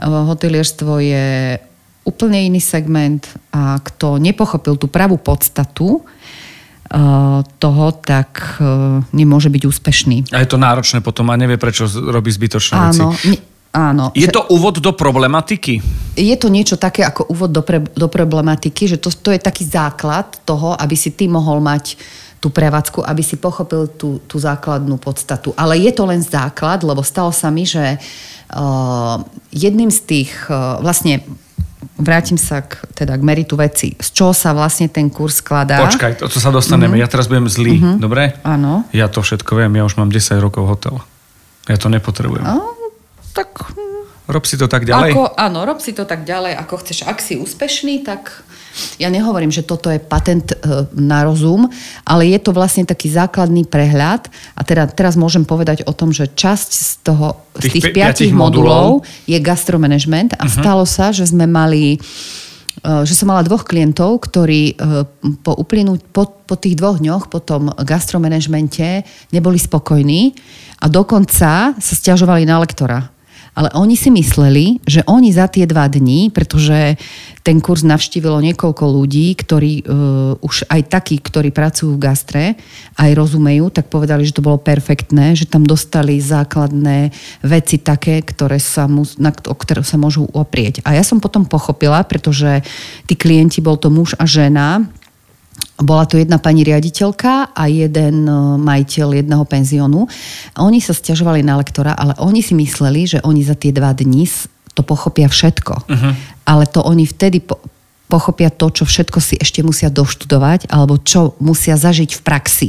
hotelierstvo 0.00 0.96
je 1.04 1.60
úplne 2.08 2.40
iný 2.40 2.64
segment 2.64 3.20
a 3.52 3.76
kto 3.84 4.16
nepochopil 4.16 4.80
tú 4.80 4.88
pravú 4.88 5.20
podstatu 5.20 6.00
eh, 6.00 7.44
toho, 7.44 7.86
tak 8.00 8.56
eh, 8.56 9.04
nemôže 9.12 9.52
byť 9.52 9.62
úspešný. 9.68 10.16
A 10.32 10.40
je 10.40 10.48
to 10.48 10.56
náročné 10.56 11.04
potom 11.04 11.28
a 11.28 11.36
nevie, 11.36 11.60
prečo 11.60 11.84
robí 11.84 12.32
zbytočné. 12.32 12.96
Áno, 12.96 13.12
áno. 13.78 14.10
Je 14.18 14.26
to 14.26 14.50
úvod 14.50 14.82
do 14.82 14.90
problematiky? 14.90 15.78
je 16.18 16.36
to 16.36 16.50
niečo 16.50 16.74
také 16.74 17.06
ako 17.06 17.30
úvod 17.30 17.54
do, 17.54 17.62
pre, 17.62 17.78
do 17.78 18.10
problematiky, 18.10 18.90
že 18.90 18.98
to, 18.98 19.14
to 19.14 19.30
je 19.30 19.38
taký 19.38 19.62
základ 19.62 20.42
toho, 20.42 20.74
aby 20.74 20.98
si 20.98 21.14
ty 21.14 21.30
mohol 21.30 21.62
mať 21.62 21.94
tú 22.38 22.50
prevádzku, 22.54 23.02
aby 23.02 23.22
si 23.22 23.34
pochopil 23.34 23.90
tú, 23.98 24.22
tú 24.26 24.38
základnú 24.38 24.98
podstatu. 24.98 25.54
Ale 25.58 25.78
je 25.78 25.90
to 25.90 26.06
len 26.06 26.22
základ, 26.22 26.86
lebo 26.86 27.02
stalo 27.02 27.34
sa 27.34 27.50
mi, 27.50 27.66
že 27.66 27.98
uh, 27.98 29.18
jedným 29.50 29.90
z 29.90 30.00
tých, 30.06 30.30
uh, 30.46 30.78
vlastne 30.78 31.26
vrátim 31.98 32.38
sa 32.38 32.62
k, 32.62 32.78
teda 32.94 33.18
k 33.18 33.22
meritu 33.26 33.58
veci, 33.58 33.98
z 33.98 34.08
čoho 34.14 34.30
sa 34.30 34.54
vlastne 34.54 34.86
ten 34.86 35.10
kurz 35.10 35.42
skladá. 35.42 35.82
Počkaj, 35.82 36.22
to, 36.22 36.30
to 36.30 36.38
sa 36.38 36.54
dostaneme. 36.54 36.94
Ja 36.94 37.10
teraz 37.10 37.26
budem 37.26 37.50
zlý, 37.50 37.82
dobre? 37.98 38.38
Áno. 38.46 38.86
Ja 38.94 39.10
to 39.10 39.18
všetko 39.18 39.58
viem, 39.58 39.74
ja 39.74 39.82
už 39.82 39.98
mám 39.98 40.10
10 40.10 40.38
rokov 40.38 40.66
hotel. 40.66 41.02
Ja 41.66 41.74
to 41.74 41.90
nepotrebujem. 41.90 42.46
No, 42.46 42.77
tak 43.38 43.50
Rob 44.28 44.44
si 44.44 44.60
to 44.60 44.68
tak 44.68 44.84
ďalej. 44.84 45.16
Ako, 45.16 45.24
áno, 45.40 45.64
rob 45.64 45.80
si 45.80 45.96
to 45.96 46.04
tak 46.04 46.28
ďalej, 46.28 46.52
ako 46.60 46.84
chceš. 46.84 47.08
Ak 47.08 47.24
si 47.24 47.40
úspešný, 47.40 48.04
tak 48.04 48.44
ja 49.00 49.08
nehovorím, 49.08 49.48
že 49.48 49.64
toto 49.64 49.88
je 49.88 49.96
patent 49.96 50.52
e, 50.52 50.84
na 50.92 51.24
rozum, 51.24 51.64
ale 52.04 52.28
je 52.28 52.36
to 52.36 52.52
vlastne 52.52 52.84
taký 52.84 53.08
základný 53.08 53.64
prehľad. 53.64 54.28
A 54.52 54.60
teda 54.68 54.84
teraz 54.92 55.16
môžem 55.16 55.48
povedať 55.48 55.88
o 55.88 55.96
tom, 55.96 56.12
že 56.12 56.28
časť 56.28 56.70
z, 56.76 56.92
toho, 57.00 57.40
z 57.56 57.72
Tých 57.72 57.72
tých 57.72 57.84
pi- 57.88 57.96
piatich 57.96 58.28
piatich 58.28 58.32
modulov 58.36 59.08
je 59.24 59.40
gastromanagement 59.40 60.36
a 60.36 60.44
uh-huh. 60.44 60.60
stalo 60.60 60.84
sa, 60.84 61.08
že 61.08 61.24
sme 61.24 61.48
mali 61.48 61.96
e, 61.96 61.98
že 63.08 63.16
som 63.16 63.32
mala 63.32 63.40
dvoch 63.40 63.64
klientov, 63.64 64.28
ktorí 64.28 64.76
e, 64.76 65.08
po, 65.40 65.56
uplynú, 65.56 65.96
po, 66.12 66.28
po 66.44 66.54
tých 66.60 66.76
dvoch 66.76 67.00
dňoch 67.00 67.32
po 67.32 67.40
tom 67.40 67.72
gastromanagemente 67.80 69.08
neboli 69.32 69.56
spokojní 69.56 70.36
a 70.84 70.92
dokonca 70.92 71.72
sa 71.80 71.94
stiažovali 71.96 72.44
na 72.44 72.60
lektora. 72.60 73.17
Ale 73.58 73.74
oni 73.74 73.98
si 73.98 74.14
mysleli, 74.14 74.78
že 74.86 75.02
oni 75.10 75.34
za 75.34 75.50
tie 75.50 75.66
dva 75.66 75.90
dní, 75.90 76.30
pretože 76.30 76.94
ten 77.42 77.58
kurz 77.58 77.82
navštívilo 77.82 78.38
niekoľko 78.38 78.84
ľudí, 78.86 79.34
ktorí 79.34 79.82
uh, 79.82 80.38
už 80.38 80.70
aj 80.70 80.86
takí, 80.86 81.18
ktorí 81.18 81.50
pracujú 81.50 81.98
v 81.98 82.02
gastre, 82.02 82.44
aj 82.94 83.10
rozumejú, 83.18 83.74
tak 83.74 83.90
povedali, 83.90 84.22
že 84.22 84.38
to 84.38 84.46
bolo 84.46 84.62
perfektné, 84.62 85.34
že 85.34 85.50
tam 85.50 85.66
dostali 85.66 86.22
základné 86.22 87.10
veci 87.42 87.82
také, 87.82 88.22
ktoré 88.22 88.62
sa 88.62 88.86
mu, 88.86 89.02
na, 89.18 89.34
o 89.34 89.54
ktoré 89.58 89.82
sa 89.82 89.98
môžu 89.98 90.30
oprieť. 90.30 90.78
A 90.86 90.94
ja 90.94 91.02
som 91.02 91.18
potom 91.18 91.42
pochopila, 91.42 92.06
pretože 92.06 92.62
tí 93.10 93.18
klienti, 93.18 93.58
bol 93.58 93.74
to 93.74 93.90
muž 93.90 94.14
a 94.22 94.28
žena, 94.28 94.86
bola 95.78 96.10
to 96.10 96.18
jedna 96.18 96.42
pani 96.42 96.66
riaditeľka 96.66 97.54
a 97.54 97.62
jeden 97.70 98.26
e, 98.26 98.34
majiteľ 98.58 99.22
jedného 99.22 99.44
penziónu. 99.46 100.10
Oni 100.58 100.82
sa 100.82 100.90
stiažovali 100.90 101.46
na 101.46 101.54
lektora, 101.54 101.94
ale 101.94 102.18
oni 102.18 102.42
si 102.42 102.58
mysleli, 102.58 103.06
že 103.06 103.18
oni 103.22 103.46
za 103.46 103.54
tie 103.54 103.70
dva 103.70 103.94
dní 103.94 104.26
to 104.74 104.82
pochopia 104.82 105.30
všetko. 105.30 105.74
Uh-huh. 105.74 106.12
Ale 106.46 106.64
to 106.66 106.82
oni 106.82 107.06
vtedy 107.06 107.42
po- 107.42 107.62
pochopia 108.10 108.50
to, 108.50 108.70
čo 108.70 108.84
všetko 108.86 109.18
si 109.22 109.34
ešte 109.38 109.62
musia 109.62 109.90
doštudovať 109.90 110.66
alebo 110.70 110.98
čo 110.98 111.38
musia 111.38 111.78
zažiť 111.78 112.10
v 112.18 112.24
praxi. 112.26 112.68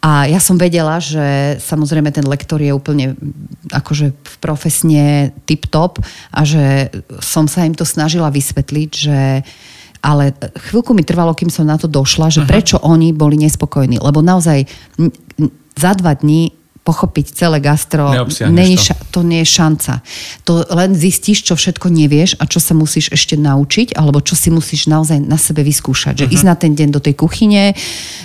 A 0.00 0.24
ja 0.24 0.40
som 0.40 0.56
vedela, 0.56 0.96
že 0.96 1.60
samozrejme 1.60 2.08
ten 2.08 2.24
lektor 2.24 2.56
je 2.56 2.72
úplne 2.72 3.20
akože 3.68 4.16
profesne 4.40 5.36
tip-top 5.44 6.00
a 6.32 6.40
že 6.48 6.88
som 7.20 7.44
sa 7.44 7.68
im 7.68 7.76
to 7.76 7.84
snažila 7.84 8.32
vysvetliť, 8.32 8.90
že 8.96 9.44
ale 10.00 10.32
chvíľku 10.62 10.90
mi 10.90 11.02
trvalo, 11.02 11.32
kým 11.32 11.48
som 11.48 11.62
na 11.62 11.76
to 11.76 11.84
došla, 11.84 12.28
že 12.28 12.40
prečo 12.42 12.76
oni 12.78 13.12
boli 13.12 13.36
nespokojní. 13.36 13.98
Lebo 13.98 14.20
naozaj 14.20 14.64
za 15.74 15.92
dva 15.92 16.12
dní 16.12 16.52
pochopiť 16.80 17.36
celé 17.36 17.60
gastro, 17.60 18.08
není 18.50 18.80
ša- 18.80 18.96
to 19.10 19.20
nie 19.20 19.44
je 19.44 19.52
šanca. 19.52 20.00
To 20.42 20.64
len 20.66 20.96
zistíš, 20.96 21.44
čo 21.44 21.52
všetko 21.52 21.86
nevieš 21.86 22.40
a 22.40 22.48
čo 22.48 22.56
sa 22.56 22.72
musíš 22.72 23.12
ešte 23.12 23.36
naučiť, 23.36 23.92
alebo 23.92 24.18
čo 24.18 24.32
si 24.32 24.48
musíš 24.48 24.88
naozaj 24.88 25.20
na 25.20 25.36
sebe 25.36 25.60
vyskúšať. 25.60 26.16
Že 26.16 26.26
Mhm. 26.26 26.32
ísť 26.34 26.44
na 26.44 26.56
ten 26.56 26.72
deň 26.72 26.88
do 26.90 27.00
tej 27.00 27.14
kuchyne, 27.14 27.76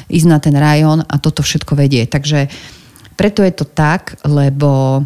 ísť 0.07 0.27
na 0.27 0.39
ten 0.39 0.55
rajón 0.55 1.03
a 1.03 1.15
toto 1.19 1.43
všetko 1.43 1.75
vedie. 1.75 2.07
Takže 2.07 2.47
preto 3.15 3.43
je 3.43 3.51
to 3.51 3.67
tak, 3.67 4.15
lebo 4.23 5.03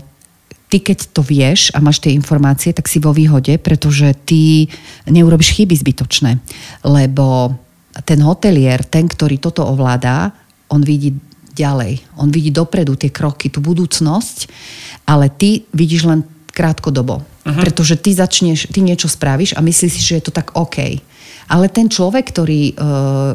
ty 0.69 0.77
keď 0.77 1.11
to 1.11 1.25
vieš 1.25 1.73
a 1.73 1.81
máš 1.81 1.97
tie 1.99 2.13
informácie, 2.13 2.71
tak 2.71 2.85
si 2.85 3.01
vo 3.01 3.09
výhode, 3.09 3.57
pretože 3.57 4.13
ty 4.23 4.69
neurobiš 5.09 5.57
chyby 5.57 5.73
zbytočné. 5.73 6.37
Lebo 6.85 7.57
ten 8.05 8.21
hotelier, 8.21 8.85
ten, 8.85 9.09
ktorý 9.09 9.41
toto 9.41 9.65
ovládá, 9.65 10.29
on 10.69 10.85
vidí 10.85 11.17
ďalej. 11.57 12.05
On 12.21 12.29
vidí 12.29 12.53
dopredu 12.53 12.93
tie 12.95 13.09
kroky, 13.09 13.49
tú 13.49 13.59
budúcnosť, 13.59 14.47
ale 15.09 15.33
ty 15.33 15.65
vidíš 15.73 16.05
len 16.05 16.21
krátkodobo. 16.53 17.19
Uh-huh. 17.19 17.59
Pretože 17.59 17.97
ty 17.97 18.13
začneš, 18.13 18.69
ty 18.69 18.85
niečo 18.85 19.09
spravíš 19.09 19.57
a 19.57 19.65
myslíš 19.65 19.91
si, 19.91 20.01
že 20.05 20.17
je 20.21 20.23
to 20.29 20.31
tak 20.31 20.53
OK. 20.53 21.01
Ale 21.49 21.65
ten 21.73 21.89
človek, 21.89 22.29
ktorý 22.29 22.77
uh, 22.77 23.33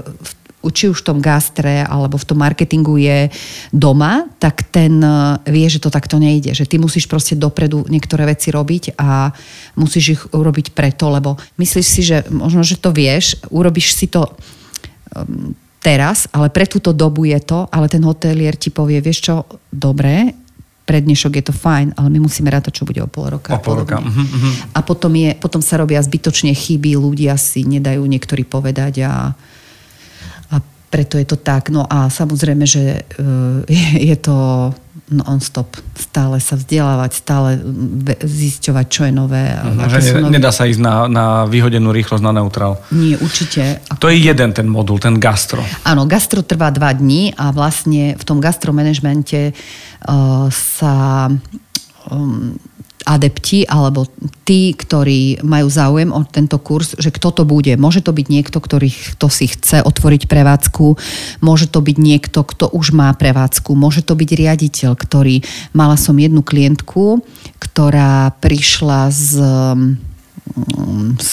či 0.71 0.89
už 0.89 1.03
v 1.03 1.07
tom 1.13 1.19
gastre 1.19 1.83
alebo 1.85 2.21
v 2.21 2.29
tom 2.29 2.39
marketingu 2.41 2.97
je 3.01 3.29
doma, 3.73 4.29
tak 4.39 4.69
ten 4.69 5.01
uh, 5.03 5.41
vie, 5.49 5.67
že 5.69 5.83
to 5.83 5.91
takto 5.91 6.17
nejde. 6.21 6.55
Že 6.55 6.69
ty 6.69 6.77
musíš 6.79 7.09
proste 7.11 7.35
dopredu 7.35 7.85
niektoré 7.91 8.29
veci 8.29 8.53
robiť 8.53 8.97
a 9.01 9.33
musíš 9.77 10.05
ich 10.17 10.23
urobiť 10.31 10.73
preto, 10.73 11.11
lebo 11.11 11.37
myslíš 11.57 11.87
si, 11.87 12.01
že 12.05 12.25
možno, 12.31 12.63
že 12.63 12.79
to 12.79 12.95
vieš, 12.95 13.41
urobíš 13.51 13.97
si 13.97 14.07
to 14.07 14.31
teraz, 15.85 16.25
ale 16.33 16.49
pre 16.49 16.65
túto 16.65 16.97
dobu 16.97 17.29
je 17.29 17.37
to, 17.45 17.69
ale 17.69 17.93
ten 17.93 18.01
hotelier 18.01 18.57
ti 18.57 18.73
povie, 18.73 19.05
vieš 19.05 19.29
čo, 19.29 19.35
dobre, 19.69 20.33
pre 20.85 21.01
dnešok 21.01 21.33
je 21.41 21.45
to 21.49 21.55
fajn, 21.57 21.97
ale 21.97 22.09
my 22.13 22.25
musíme 22.25 22.49
rátať, 22.49 22.81
čo 22.81 22.89
bude 22.89 23.01
o 23.01 23.09
pol 23.09 23.37
roka. 23.37 23.53
O 23.57 23.61
pol 23.61 23.85
roka, 23.85 24.01
mhm, 24.01 24.09
mhm. 24.09 24.51
A 24.77 24.81
potom, 24.85 25.13
je, 25.17 25.37
potom 25.37 25.61
sa 25.61 25.81
robia 25.81 26.01
zbytočne 26.01 26.53
chyby, 26.53 26.97
ľudia 26.97 27.37
si 27.37 27.65
nedajú 27.65 28.05
niektorí 28.05 28.45
povedať 28.49 29.05
a 29.05 29.33
preto 30.95 31.19
je 31.19 31.27
to 31.27 31.35
tak. 31.35 31.75
No 31.75 31.83
a 31.83 32.07
samozrejme, 32.07 32.63
že 32.63 33.03
uh, 33.19 33.67
je, 34.11 34.15
to 34.15 34.71
non-stop. 35.11 35.75
Stále 35.99 36.39
sa 36.39 36.55
vzdelávať, 36.55 37.11
stále 37.19 37.59
ve- 37.99 38.23
zisťovať, 38.23 38.87
čo 38.87 39.03
je 39.03 39.13
nové. 39.13 39.43
aké 39.51 39.91
Že 39.91 39.99
ne, 39.99 40.23
nové- 40.23 40.35
nedá 40.39 40.55
sa 40.55 40.71
ísť 40.71 40.79
na, 40.79 41.11
na 41.11 41.27
vyhodenú 41.51 41.91
rýchlosť 41.91 42.23
na 42.23 42.33
neutrál. 42.39 42.79
Nie, 42.95 43.19
určite. 43.19 43.83
To 43.99 44.07
je 44.07 44.23
jeden 44.23 44.55
ten 44.55 44.71
modul, 44.71 45.03
ten 45.03 45.19
gastro. 45.19 45.67
Áno, 45.83 46.07
gastro 46.07 46.47
trvá 46.47 46.71
dva 46.71 46.95
dní 46.95 47.35
a 47.35 47.51
vlastne 47.51 48.15
v 48.15 48.23
tom 48.23 48.39
gastromanagemente 48.39 49.51
uh, 49.51 50.47
sa 50.55 51.27
um, 52.07 52.55
adepti 53.05 53.69
alebo 53.69 54.09
tí, 54.49 54.73
ktorí 54.73 55.45
majú 55.45 55.69
záujem 55.69 56.11
o 56.11 56.25
tento 56.25 56.57
kurz, 56.57 56.97
že 56.97 57.13
kto 57.13 57.31
to 57.31 57.43
bude. 57.45 57.71
Môže 57.77 58.01
to 58.01 58.17
byť 58.17 58.27
niekto, 58.33 58.59
ktorý 58.59 58.89
kto 59.17 59.27
si 59.29 59.49
chce 59.53 59.85
otvoriť 59.85 60.25
prevádzku, 60.25 60.87
môže 61.45 61.69
to 61.69 61.85
byť 61.85 61.97
niekto, 62.01 62.41
kto 62.43 62.73
už 62.73 62.97
má 62.97 63.13
prevádzku, 63.13 63.77
môže 63.77 64.01
to 64.01 64.17
byť 64.17 64.31
riaditeľ, 64.33 64.93
ktorý... 64.97 65.45
Mala 65.77 66.01
som 66.01 66.17
jednu 66.17 66.41
klientku, 66.41 67.21
ktorá 67.61 68.33
prišla 68.41 69.13
z 69.13 69.29
z, 71.19 71.31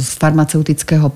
z 0.00 0.08
farmaceutického 0.18 1.12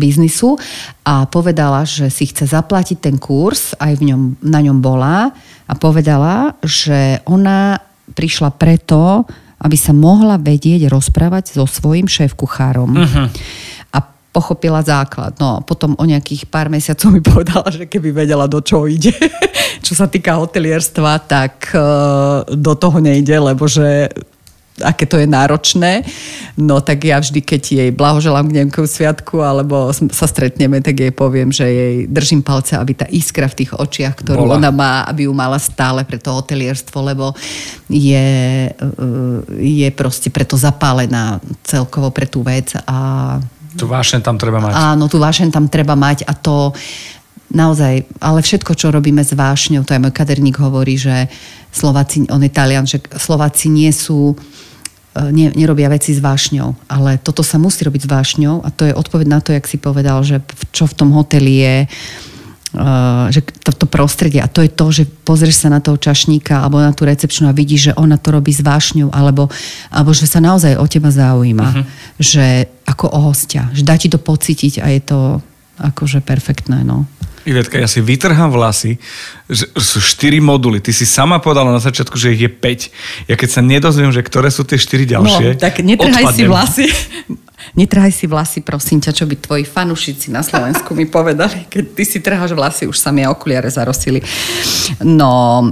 biznisu 0.00 0.56
a 1.04 1.28
povedala, 1.28 1.84
že 1.84 2.08
si 2.08 2.26
chce 2.26 2.48
zaplatiť 2.48 2.98
ten 2.98 3.16
kurz, 3.20 3.76
aj 3.76 4.00
v 4.00 4.12
ňom, 4.12 4.22
na 4.42 4.60
ňom 4.64 4.80
bola 4.80 5.30
a 5.68 5.72
povedala, 5.76 6.56
že 6.64 7.20
ona 7.28 7.78
prišla 8.14 8.54
preto, 8.54 9.24
aby 9.58 9.74
sa 9.74 9.90
mohla 9.90 10.38
vedieť 10.38 10.86
rozprávať 10.86 11.58
so 11.58 11.66
svojím 11.66 12.06
šéf-kuchárom. 12.06 12.94
Uh-huh. 12.94 13.26
A 13.90 13.98
pochopila 14.30 14.78
základ. 14.86 15.34
No 15.42 15.58
a 15.58 15.64
potom 15.64 15.98
o 15.98 16.04
nejakých 16.06 16.46
pár 16.46 16.70
mesiacov 16.70 17.10
mi 17.10 17.18
povedala, 17.18 17.66
že 17.74 17.90
keby 17.90 18.14
vedela, 18.14 18.46
do 18.46 18.62
čoho 18.62 18.86
ide, 18.86 19.10
čo 19.86 19.98
sa 19.98 20.06
týka 20.06 20.38
hotelierstva, 20.38 21.26
tak 21.26 21.74
uh, 21.74 22.46
do 22.46 22.72
toho 22.78 23.02
nejde, 23.02 23.34
lebo 23.34 23.66
že 23.66 24.06
aké 24.82 25.04
to 25.06 25.18
je 25.18 25.26
náročné. 25.26 26.06
No 26.58 26.82
tak 26.82 27.06
ja 27.06 27.18
vždy, 27.18 27.40
keď 27.42 27.62
jej 27.62 27.90
blahoželám 27.94 28.48
k 28.48 28.62
nejakému 28.62 28.88
sviatku 28.88 29.42
alebo 29.42 29.90
sa 29.92 30.26
stretneme, 30.26 30.82
tak 30.82 30.98
jej 30.98 31.12
poviem, 31.14 31.54
že 31.54 31.66
jej 31.66 31.96
držím 32.06 32.42
palce, 32.42 32.74
aby 32.74 32.92
tá 32.94 33.06
iskra 33.10 33.46
v 33.46 33.64
tých 33.64 33.70
očiach, 33.76 34.18
ktorú 34.22 34.46
Bola. 34.48 34.56
ona 34.58 34.70
má, 34.70 34.92
aby 35.06 35.26
ju 35.26 35.32
mala 35.34 35.56
stále 35.60 36.02
pre 36.02 36.18
to 36.18 36.34
hotelierstvo, 36.34 36.98
lebo 37.02 37.34
je, 37.86 38.28
uh, 38.72 39.38
je 39.58 39.88
proste 39.94 40.28
preto 40.30 40.58
zapálená 40.58 41.38
celkovo 41.62 42.10
pre 42.10 42.26
tú 42.26 42.42
vec 42.42 42.74
a 42.86 43.38
Tu 43.78 43.86
vášne 43.86 44.18
tam 44.24 44.34
treba 44.34 44.58
mať. 44.58 44.72
Áno, 44.74 45.06
tú 45.06 45.22
vášeň 45.22 45.54
tam 45.54 45.70
treba 45.70 45.94
mať 45.94 46.26
a 46.26 46.34
to 46.34 46.74
naozaj, 47.52 48.04
ale 48.20 48.40
všetko, 48.44 48.72
čo 48.76 48.92
robíme 48.92 49.24
s 49.24 49.32
vášňou, 49.32 49.84
to 49.84 49.96
aj 49.96 50.02
môj 50.04 50.12
kaderník 50.12 50.60
hovorí, 50.60 51.00
že 51.00 51.28
Slováci, 51.72 52.28
on 52.28 52.44
je 52.44 52.52
Talian, 52.52 52.84
že 52.84 53.00
Slováci 53.16 53.72
nie 53.72 53.88
sú 53.92 54.32
e, 54.32 54.36
nie, 55.34 55.50
nerobia 55.54 55.90
veci 55.90 56.14
s 56.14 56.20
vášňou, 56.22 56.88
ale 56.88 57.18
toto 57.18 57.42
sa 57.42 57.58
musí 57.58 57.82
robiť 57.82 58.06
s 58.06 58.10
vášňou 58.10 58.62
a 58.62 58.68
to 58.70 58.86
je 58.86 58.94
odpoveď 58.94 59.26
na 59.26 59.40
to, 59.42 59.50
jak 59.52 59.66
si 59.66 59.76
povedal, 59.80 60.22
že 60.22 60.42
čo 60.70 60.86
v 60.86 60.96
tom 60.96 61.10
hoteli 61.14 61.54
je, 61.62 61.76
Uh, 62.68 63.32
že 63.32 63.40
to, 63.64 63.72
to 63.72 63.88
prostredie 63.88 64.44
a 64.44 64.52
to 64.52 64.60
je 64.60 64.68
to, 64.68 64.86
že 64.92 65.08
pozrieš 65.24 65.64
sa 65.64 65.72
na 65.72 65.80
toho 65.80 65.96
čašníka 65.96 66.60
alebo 66.60 66.76
na 66.84 66.92
tú 66.92 67.08
recepčnú 67.08 67.48
a 67.48 67.56
vidíš, 67.56 67.80
že 67.80 67.96
ona 67.96 68.20
to 68.20 68.28
robí 68.28 68.52
s 68.52 68.60
vášňou 68.60 69.08
alebo, 69.08 69.48
alebo 69.88 70.12
že 70.12 70.28
sa 70.28 70.36
naozaj 70.36 70.76
o 70.76 70.84
teba 70.84 71.08
zaujíma, 71.08 71.64
uh-huh. 71.64 71.84
že 72.20 72.68
ako 72.84 73.08
o 73.08 73.32
hostia, 73.32 73.72
že 73.72 73.88
dá 73.88 73.96
ti 73.96 74.12
to 74.12 74.20
pocítiť 74.20 74.84
a 74.84 74.86
je 74.92 75.00
to 75.00 75.40
akože 75.80 76.20
perfektné, 76.20 76.84
no. 76.84 77.08
Ivetka, 77.48 77.80
ja 77.80 77.88
si 77.88 78.04
vytrhám 78.04 78.52
vlasy, 78.52 79.00
že 79.48 79.64
sú 79.80 80.04
4 80.04 80.36
moduly. 80.44 80.84
Ty 80.84 80.92
si 80.92 81.08
sama 81.08 81.40
povedala 81.40 81.72
na 81.72 81.80
začiatku, 81.80 82.20
že 82.20 82.36
ich 82.36 82.44
je 82.44 82.50
5. 82.52 83.32
Ja 83.32 83.34
keď 83.40 83.48
sa 83.48 83.64
nedozviem, 83.64 84.12
že 84.12 84.20
ktoré 84.20 84.52
sú 84.52 84.68
tie 84.68 84.76
4 84.76 85.16
ďalšie, 85.16 85.46
no, 85.56 85.60
tak 85.60 85.80
netrhaj 85.80 86.36
si 86.36 86.44
odpadnem. 86.44 86.52
vlasy. 86.52 86.86
Netrhaj 87.74 88.12
si 88.14 88.24
vlasy, 88.30 88.58
prosím 88.64 89.02
ťa, 89.02 89.12
čo 89.12 89.24
by 89.28 89.34
tvoji 89.34 89.64
fanúšici 89.66 90.32
na 90.32 90.40
Slovensku 90.40 90.94
mi 90.94 91.04
povedali. 91.04 91.68
Keď 91.68 91.84
ty 91.92 92.04
si 92.06 92.18
trháš 92.22 92.56
vlasy, 92.56 92.88
už 92.88 92.96
sa 92.96 93.12
mi 93.12 93.26
okuliare 93.28 93.68
zarosili. 93.68 94.24
No, 95.04 95.62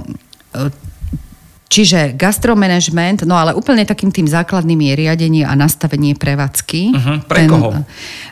čiže 1.67 2.15
gastromanagement, 2.15 3.27
no 3.27 3.35
ale 3.35 3.53
úplne 3.53 3.83
takým 3.83 4.11
tým 4.11 4.27
základným 4.27 4.79
je 4.91 4.93
riadenie 4.95 5.43
a 5.43 5.53
nastavenie 5.53 6.15
prevádzky. 6.15 6.81
Mhm, 6.95 7.13
pre 7.27 7.39
koho? 7.47 7.69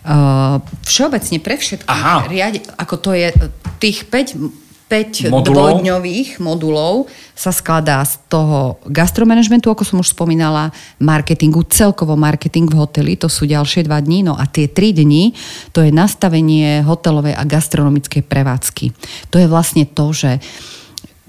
Uh, 0.04 0.60
všeobecne 0.88 1.38
pre 1.44 1.56
všetkých. 1.60 1.92
Aha. 1.92 2.28
Riade, 2.32 2.60
ako 2.80 2.96
to 3.00 3.12
je 3.14 3.32
tých 3.80 4.08
5 4.08 4.66
5 4.86 5.34
Modulov? 5.34 5.82
dvojdňových 5.82 6.38
modulov 6.38 7.10
sa 7.34 7.50
skladá 7.50 8.06
z 8.06 8.22
toho 8.30 8.78
gastromanagementu, 8.86 9.74
ako 9.74 9.82
som 9.82 9.98
už 9.98 10.14
spomínala, 10.14 10.70
marketingu, 11.02 11.66
celkovo 11.66 12.14
marketing 12.14 12.70
v 12.70 12.78
hoteli, 12.78 13.14
to 13.18 13.26
sú 13.26 13.50
ďalšie 13.50 13.90
dva 13.90 13.98
dní, 13.98 14.22
no 14.22 14.38
a 14.38 14.46
tie 14.46 14.70
tri 14.70 14.94
dni, 14.94 15.34
to 15.74 15.82
je 15.82 15.90
nastavenie 15.90 16.86
hotelovej 16.86 17.34
a 17.34 17.42
gastronomickej 17.50 18.30
prevádzky. 18.30 18.86
To 19.34 19.42
je 19.42 19.50
vlastne 19.50 19.90
to, 19.90 20.14
že 20.14 20.38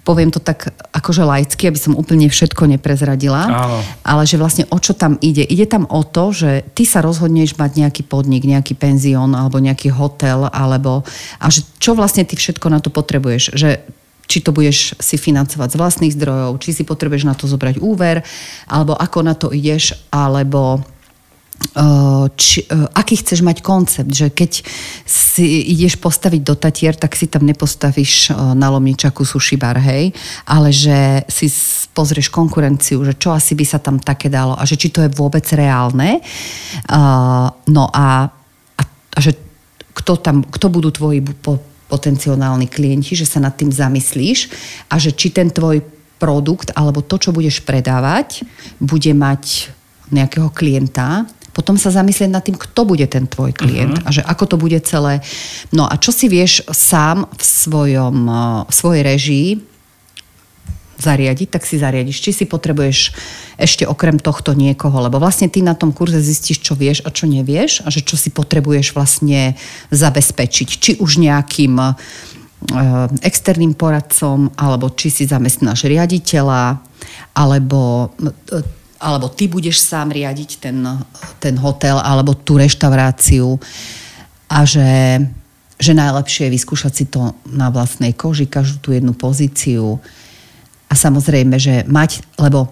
poviem 0.07 0.31
to 0.31 0.39
tak 0.39 0.71
akože 0.95 1.27
laicky, 1.27 1.67
aby 1.67 1.75
som 1.75 1.99
úplne 1.99 2.31
všetko 2.31 2.71
neprezradila, 2.71 3.43
Áno. 3.51 3.83
ale 4.07 4.23
že 4.23 4.39
vlastne 4.39 4.63
o 4.71 4.79
čo 4.79 4.95
tam 4.95 5.19
ide? 5.19 5.43
Ide 5.43 5.67
tam 5.67 5.83
o 5.91 6.07
to, 6.07 6.31
že 6.31 6.63
ty 6.79 6.87
sa 6.87 7.03
rozhodneš 7.03 7.59
mať 7.59 7.83
nejaký 7.83 8.07
podnik, 8.07 8.47
nejaký 8.47 8.79
penzión 8.79 9.35
alebo 9.35 9.59
nejaký 9.59 9.91
hotel, 9.91 10.47
alebo 10.55 11.03
a 11.43 11.51
že 11.51 11.67
čo 11.83 11.99
vlastne 11.99 12.23
ty 12.23 12.39
všetko 12.39 12.71
na 12.71 12.79
to 12.79 12.95
potrebuješ? 12.95 13.59
Že 13.59 13.83
či 14.27 14.39
to 14.43 14.51
budeš 14.55 14.95
si 14.99 15.19
financovať 15.19 15.75
z 15.75 15.79
vlastných 15.79 16.15
zdrojov, 16.15 16.59
či 16.63 16.71
si 16.75 16.83
potrebuješ 16.83 17.27
na 17.27 17.35
to 17.35 17.51
zobrať 17.51 17.83
úver, 17.83 18.23
alebo 18.71 18.95
ako 18.95 19.19
na 19.23 19.35
to 19.35 19.51
ideš, 19.55 19.95
alebo 20.11 20.83
či, 22.37 22.65
aký 22.97 23.21
chceš 23.21 23.45
mať 23.45 23.61
koncept, 23.61 24.13
že 24.13 24.33
keď 24.33 24.65
si 25.05 25.73
ideš 25.77 26.01
postaviť 26.01 26.41
do 26.41 26.57
Tatier, 26.57 26.97
tak 26.97 27.17
si 27.17 27.29
tam 27.29 27.45
nepostavíš 27.45 28.33
na 28.57 28.73
Lomničaku 28.73 29.25
sushi 29.25 29.61
bar, 29.61 29.77
hej, 29.81 30.13
ale 30.49 30.73
že 30.73 31.25
si 31.29 31.49
pozrieš 31.93 32.29
konkurenciu, 32.29 33.05
že 33.05 33.17
čo 33.17 33.33
asi 33.33 33.57
by 33.57 33.65
sa 33.65 33.81
tam 33.81 34.01
také 34.01 34.29
dalo 34.29 34.57
a 34.57 34.65
že 34.69 34.77
či 34.77 34.93
to 34.93 35.05
je 35.05 35.13
vôbec 35.17 35.45
reálne. 35.53 36.21
No 37.69 37.85
a, 37.93 38.29
a, 38.77 38.83
a 39.17 39.19
že 39.21 39.37
kto, 39.97 40.21
tam, 40.21 40.45
kto 40.45 40.67
budú 40.69 40.93
tvoji 40.93 41.25
potenciálni 41.89 42.69
klienti, 42.69 43.17
že 43.17 43.25
sa 43.25 43.41
nad 43.41 43.57
tým 43.57 43.73
zamyslíš 43.73 44.53
a 44.93 45.01
že 45.01 45.13
či 45.13 45.33
ten 45.33 45.49
tvoj 45.49 45.81
produkt 46.17 46.73
alebo 46.77 47.05
to, 47.05 47.21
čo 47.21 47.33
budeš 47.33 47.65
predávať, 47.65 48.45
bude 48.81 49.13
mať 49.13 49.73
nejakého 50.07 50.55
klienta, 50.55 51.27
potom 51.57 51.81
sa 51.81 51.89
zamyslieť 51.89 52.29
nad 52.29 52.45
tým, 52.45 52.61
kto 52.61 52.85
bude 52.85 53.09
ten 53.09 53.25
tvoj 53.25 53.57
klient 53.57 54.05
uh-huh. 54.05 54.09
a 54.13 54.13
že 54.13 54.21
ako 54.21 54.45
to 54.45 54.57
bude 54.61 54.77
celé. 54.85 55.25
No 55.73 55.89
a 55.89 55.97
čo 55.97 56.13
si 56.13 56.29
vieš 56.29 56.69
sám 56.69 57.25
v, 57.33 57.43
svojom, 57.43 58.17
eh, 58.29 58.41
v 58.69 58.73
svojej 58.77 59.03
režii 59.03 59.49
zariadiť, 60.97 61.49
tak 61.53 61.63
si 61.69 61.77
zariadiš. 61.77 62.19
Či 62.21 62.31
si 62.33 62.45
potrebuješ 62.49 63.13
ešte 63.61 63.85
okrem 63.85 64.17
tohto 64.17 64.57
niekoho, 64.57 64.97
lebo 65.01 65.21
vlastne 65.21 65.49
ty 65.49 65.61
na 65.61 65.77
tom 65.77 65.93
kurze 65.93 66.21
zistíš, 66.21 66.61
čo 66.61 66.73
vieš 66.73 67.05
a 67.05 67.13
čo 67.13 67.29
nevieš 67.29 67.85
a 67.85 67.89
že 67.93 68.05
čo 68.05 68.17
si 68.17 68.33
potrebuješ 68.33 68.97
vlastne 68.97 69.57
zabezpečiť. 69.93 70.69
Či 70.69 70.91
už 71.01 71.21
nejakým 71.21 71.77
e, 71.77 71.89
externým 73.25 73.77
poradcom, 73.77 74.53
alebo 74.57 74.93
či 74.97 75.13
si 75.13 75.25
zamestnáš 75.29 75.85
riaditeľa, 75.85 76.81
alebo, 77.37 78.13
e, 78.21 78.33
alebo 78.97 79.29
ty 79.29 79.49
budeš 79.49 79.83
sám 79.83 80.13
riadiť 80.13 80.51
ten, 80.61 80.77
ten 81.41 81.55
hotel 81.61 82.01
alebo 82.01 82.33
tú 82.33 82.57
reštauráciu 82.57 83.61
a 84.49 84.65
že, 84.65 85.21
že 85.77 85.93
najlepšie 85.93 86.49
je 86.49 86.55
vyskúšať 86.55 86.93
si 86.93 87.05
to 87.11 87.37
na 87.51 87.69
vlastnej 87.69 88.17
koži, 88.17 88.49
každú 88.49 88.79
tú 88.81 88.89
jednu 88.95 89.13
pozíciu, 89.13 90.01
a 90.87 90.95
samozrejme, 90.95 91.59
že 91.59 91.83
mať, 91.87 92.23
lebo 92.39 92.71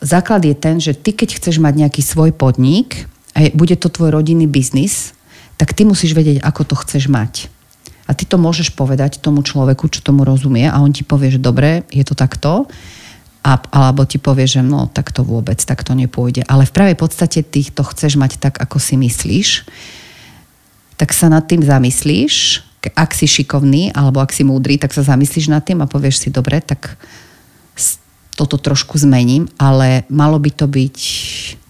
základ 0.00 0.44
je 0.44 0.56
ten, 0.56 0.76
že 0.80 0.96
ty 0.96 1.12
keď 1.12 1.36
chceš 1.36 1.60
mať 1.60 1.84
nejaký 1.84 2.00
svoj 2.00 2.32
podnik 2.32 3.04
a 3.36 3.52
bude 3.52 3.76
to 3.76 3.92
tvoj 3.92 4.12
rodinný 4.12 4.48
biznis, 4.48 5.12
tak 5.60 5.76
ty 5.76 5.84
musíš 5.84 6.16
vedieť, 6.16 6.40
ako 6.40 6.72
to 6.72 6.74
chceš 6.80 7.12
mať. 7.12 7.52
A 8.08 8.16
ty 8.16 8.26
to 8.26 8.40
môžeš 8.40 8.74
povedať 8.74 9.22
tomu 9.22 9.46
človeku, 9.46 9.86
čo 9.88 10.02
tomu 10.02 10.26
rozumie 10.26 10.66
a 10.66 10.80
on 10.80 10.90
ti 10.90 11.06
povie, 11.06 11.30
že 11.30 11.40
dobre, 11.40 11.86
je 11.92 12.02
to 12.02 12.18
takto. 12.18 12.66
A, 13.42 13.58
alebo 13.74 14.06
ti 14.06 14.22
povie, 14.22 14.46
že 14.46 14.62
no, 14.62 14.86
tak 14.86 15.10
to 15.10 15.26
vôbec, 15.26 15.58
tak 15.58 15.82
to 15.82 15.98
nepôjde. 15.98 16.46
Ale 16.46 16.62
v 16.62 16.74
pravej 16.74 16.96
podstate 16.98 17.42
ty 17.42 17.66
to 17.66 17.82
chceš 17.82 18.14
mať 18.14 18.38
tak, 18.38 18.62
ako 18.62 18.78
si 18.78 18.94
myslíš, 18.94 19.66
tak 20.94 21.10
sa 21.10 21.26
nad 21.26 21.42
tým 21.50 21.66
zamyslíš, 21.66 22.62
ak 22.94 23.14
si 23.14 23.26
šikovný 23.26 23.94
alebo 23.94 24.18
ak 24.18 24.30
si 24.34 24.42
múdry, 24.42 24.78
tak 24.78 24.94
sa 24.94 25.02
zamyslíš 25.02 25.50
nad 25.50 25.62
tým 25.62 25.82
a 25.82 25.90
povieš 25.90 26.26
si, 26.26 26.28
dobre, 26.30 26.58
tak 26.62 26.98
toto 28.34 28.56
trošku 28.56 28.96
zmením, 28.98 29.46
ale 29.60 30.08
malo 30.08 30.40
by 30.40 30.50
to 30.50 30.66
byť, 30.66 30.98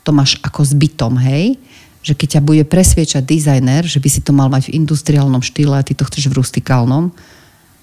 to 0.06 0.10
máš 0.14 0.38
ako 0.40 0.62
zbytom, 0.62 1.18
hej? 1.18 1.58
Že 2.02 2.14
keď 2.16 2.28
ťa 2.38 2.42
bude 2.42 2.64
presviečať 2.66 3.22
dizajner, 3.22 3.82
že 3.86 3.98
by 3.98 4.08
si 4.08 4.20
to 4.22 4.32
mal 4.34 4.48
mať 4.50 4.70
v 4.70 4.78
industriálnom 4.78 5.42
štýle 5.42 5.74
a 5.74 5.86
ty 5.86 5.94
to 5.94 6.06
chceš 6.06 6.30
v 6.30 6.38
rustikálnom, 6.38 7.10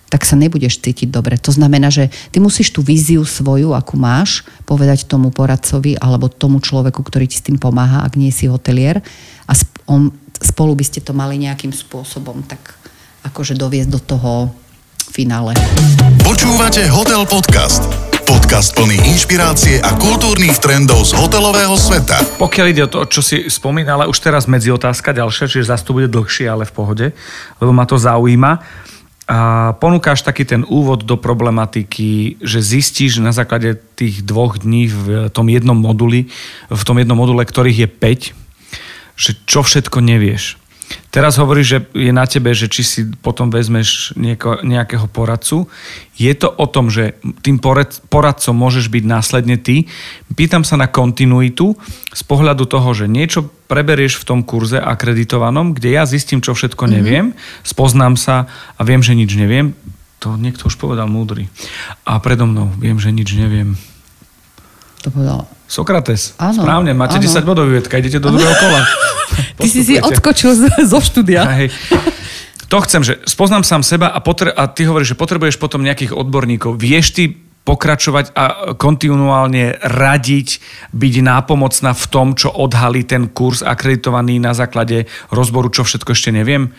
tak 0.09 0.25
sa 0.25 0.33
nebudeš 0.33 0.81
cítiť 0.81 1.13
dobre. 1.13 1.37
To 1.37 1.53
znamená, 1.53 1.93
že 1.93 2.09
ty 2.33 2.41
musíš 2.41 2.73
tú 2.73 2.81
víziu 2.81 3.21
svoju, 3.21 3.77
akú 3.77 3.95
máš, 3.95 4.41
povedať 4.65 5.05
tomu 5.05 5.29
poradcovi 5.29 5.95
alebo 6.01 6.27
tomu 6.27 6.57
človeku, 6.57 7.05
ktorý 7.05 7.29
ti 7.29 7.37
s 7.37 7.45
tým 7.45 7.61
pomáha, 7.61 8.01
ak 8.01 8.17
nie 8.17 8.33
si 8.33 8.49
hotelier 8.49 9.05
a 9.45 9.53
on, 9.85 10.09
spolu 10.41 10.73
by 10.73 10.85
ste 10.85 11.05
to 11.05 11.13
mali 11.13 11.37
nejakým 11.37 11.71
spôsobom 11.71 12.41
tak 12.45 12.77
akože 13.25 13.53
doviesť 13.53 13.89
do 13.93 14.01
toho 14.01 14.31
finále. 15.13 15.53
Počúvate 16.25 16.85
Hotel 16.89 17.25
Podcast. 17.25 17.85
Podcast 18.29 18.77
plný 18.77 18.93
inšpirácie 19.09 19.81
a 19.81 19.97
kultúrnych 19.97 20.61
trendov 20.61 21.01
z 21.01 21.17
hotelového 21.17 21.73
sveta. 21.73 22.21
Pokiaľ 22.37 22.65
ide 22.69 22.85
o 22.85 22.89
to, 22.89 23.09
čo 23.09 23.25
si 23.25 23.49
spomínala, 23.49 24.05
už 24.05 24.21
teraz 24.21 24.45
medzi 24.45 24.69
otázka 24.69 25.17
ďalšia, 25.17 25.49
čiže 25.49 25.73
zase 25.73 25.81
to 25.81 25.97
bude 25.97 26.13
dlhšie, 26.13 26.45
ale 26.45 26.69
v 26.69 26.73
pohode, 26.73 27.07
lebo 27.57 27.71
ma 27.73 27.89
to 27.89 27.97
zaujíma. 27.97 28.61
A 29.29 29.71
ponúkaš 29.77 30.25
taký 30.25 30.41
ten 30.41 30.65
úvod 30.65 31.05
do 31.05 31.13
problematiky, 31.13 32.41
že 32.41 32.65
zistíš 32.65 33.21
na 33.21 33.29
základe 33.29 33.77
tých 33.93 34.25
dvoch 34.25 34.57
dní 34.57 34.89
v 34.89 35.29
tom 35.29 35.53
jednom 35.53 35.77
moduli, 35.77 36.33
v 36.65 36.81
tom 36.81 36.97
jednom 36.97 37.13
module, 37.13 37.45
ktorých 37.45 37.85
je 37.85 37.89
5, 38.33 38.33
že 39.13 39.31
čo 39.45 39.61
všetko 39.61 40.01
nevieš. 40.01 40.57
Teraz 41.09 41.41
hovoríš, 41.41 41.67
že 41.67 41.79
je 41.97 42.13
na 42.13 42.25
tebe, 42.29 42.53
že 42.53 42.69
či 42.69 42.81
si 42.85 43.01
potom 43.05 43.49
vezmeš 43.49 44.13
nieko, 44.13 44.61
nejakého 44.61 45.09
poradcu. 45.09 45.65
Je 46.17 46.29
to 46.37 46.49
o 46.53 46.65
tom, 46.69 46.93
že 46.93 47.17
tým 47.41 47.57
poradcom 48.09 48.53
môžeš 48.53 48.93
byť 48.93 49.03
následne 49.05 49.57
ty. 49.57 49.89
Pýtam 50.33 50.61
sa 50.61 50.77
na 50.77 50.85
kontinuitu 50.85 51.73
z 52.13 52.21
pohľadu 52.25 52.69
toho, 52.69 52.93
že 52.93 53.09
niečo 53.09 53.49
preberieš 53.69 54.21
v 54.21 54.27
tom 54.29 54.39
kurze 54.41 54.77
akreditovanom, 54.77 55.77
kde 55.77 55.97
ja 55.97 56.05
zistím, 56.05 56.41
čo 56.41 56.53
všetko 56.53 56.85
mhm. 56.85 56.91
neviem, 56.93 57.25
mm-hmm. 57.33 57.65
spoznám 57.65 58.13
sa 58.17 58.49
a 58.77 58.81
viem, 58.85 59.01
že 59.01 59.17
nič 59.17 59.33
neviem. 59.33 59.73
To 60.19 60.35
niekto 60.35 60.67
už 60.67 60.75
povedal 60.75 61.07
múdry. 61.07 61.47
A 62.03 62.19
predo 62.19 62.43
mnou 62.43 62.69
viem, 62.75 62.99
že 62.99 63.13
nič 63.13 63.33
neviem. 63.39 63.79
To 65.07 65.15
povedal 65.15 65.58
Sokrates. 65.69 66.33
Áno, 66.41 66.65
Správne, 66.65 66.97
máte 66.97 67.21
áno. 67.21 67.29
10 67.29 67.45
bodov, 67.45 67.69
Jutka, 67.69 68.01
idete 68.01 68.17
do 68.17 68.33
druhého 68.33 68.57
kola. 68.57 68.81
Ty 69.61 69.67
si 69.69 69.85
si 69.85 70.01
odskočil 70.01 70.57
zo 70.81 70.99
štúdia. 70.99 71.45
Hej. 71.45 71.69
To 72.73 72.81
chcem, 72.81 73.05
že 73.05 73.21
spoznám 73.29 73.61
sám 73.61 73.85
seba 73.85 74.09
a, 74.09 74.17
potre- 74.21 74.53
a 74.53 74.69
ty 74.69 74.85
hovoríš, 74.85 75.13
že 75.13 75.21
potrebuješ 75.21 75.57
potom 75.57 75.81
nejakých 75.81 76.13
odborníkov. 76.13 76.77
Vieš 76.77 77.05
ty 77.17 77.23
pokračovať 77.65 78.33
a 78.33 78.73
kontinuálne 78.77 79.77
radiť, 79.81 80.61
byť 80.93 81.13
nápomocná 81.21 81.93
v 81.93 82.05
tom, 82.09 82.33
čo 82.33 82.49
odhalí 82.49 83.05
ten 83.05 83.29
kurz 83.29 83.61
akreditovaný 83.61 84.41
na 84.41 84.57
základe 84.57 85.05
rozboru, 85.29 85.69
čo 85.69 85.85
všetko 85.85 86.13
ešte 86.13 86.33
neviem. 86.33 86.73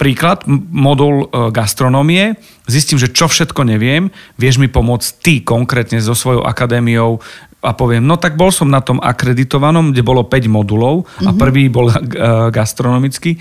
Príklad, 0.00 0.48
modul 0.72 1.28
e, 1.28 1.52
gastronómie, 1.52 2.40
zistím, 2.64 2.96
že 2.96 3.12
čo 3.12 3.28
všetko 3.28 3.68
neviem, 3.68 4.08
vieš 4.40 4.56
mi 4.56 4.72
pomôcť 4.72 5.08
ty 5.20 5.34
konkrétne 5.44 6.00
so 6.00 6.16
svojou 6.16 6.48
akadémiou 6.48 7.20
a 7.60 7.76
poviem, 7.76 8.00
no 8.00 8.16
tak 8.16 8.40
bol 8.40 8.48
som 8.48 8.72
na 8.72 8.80
tom 8.80 8.96
akreditovanom, 9.04 9.92
kde 9.92 10.00
bolo 10.00 10.24
5 10.24 10.48
modulov 10.48 11.04
mm-hmm. 11.04 11.28
a 11.28 11.30
mhm. 11.30 11.38
prvý 11.38 11.64
bol 11.68 11.92
uh, 11.92 12.48
gastronomický. 12.48 13.36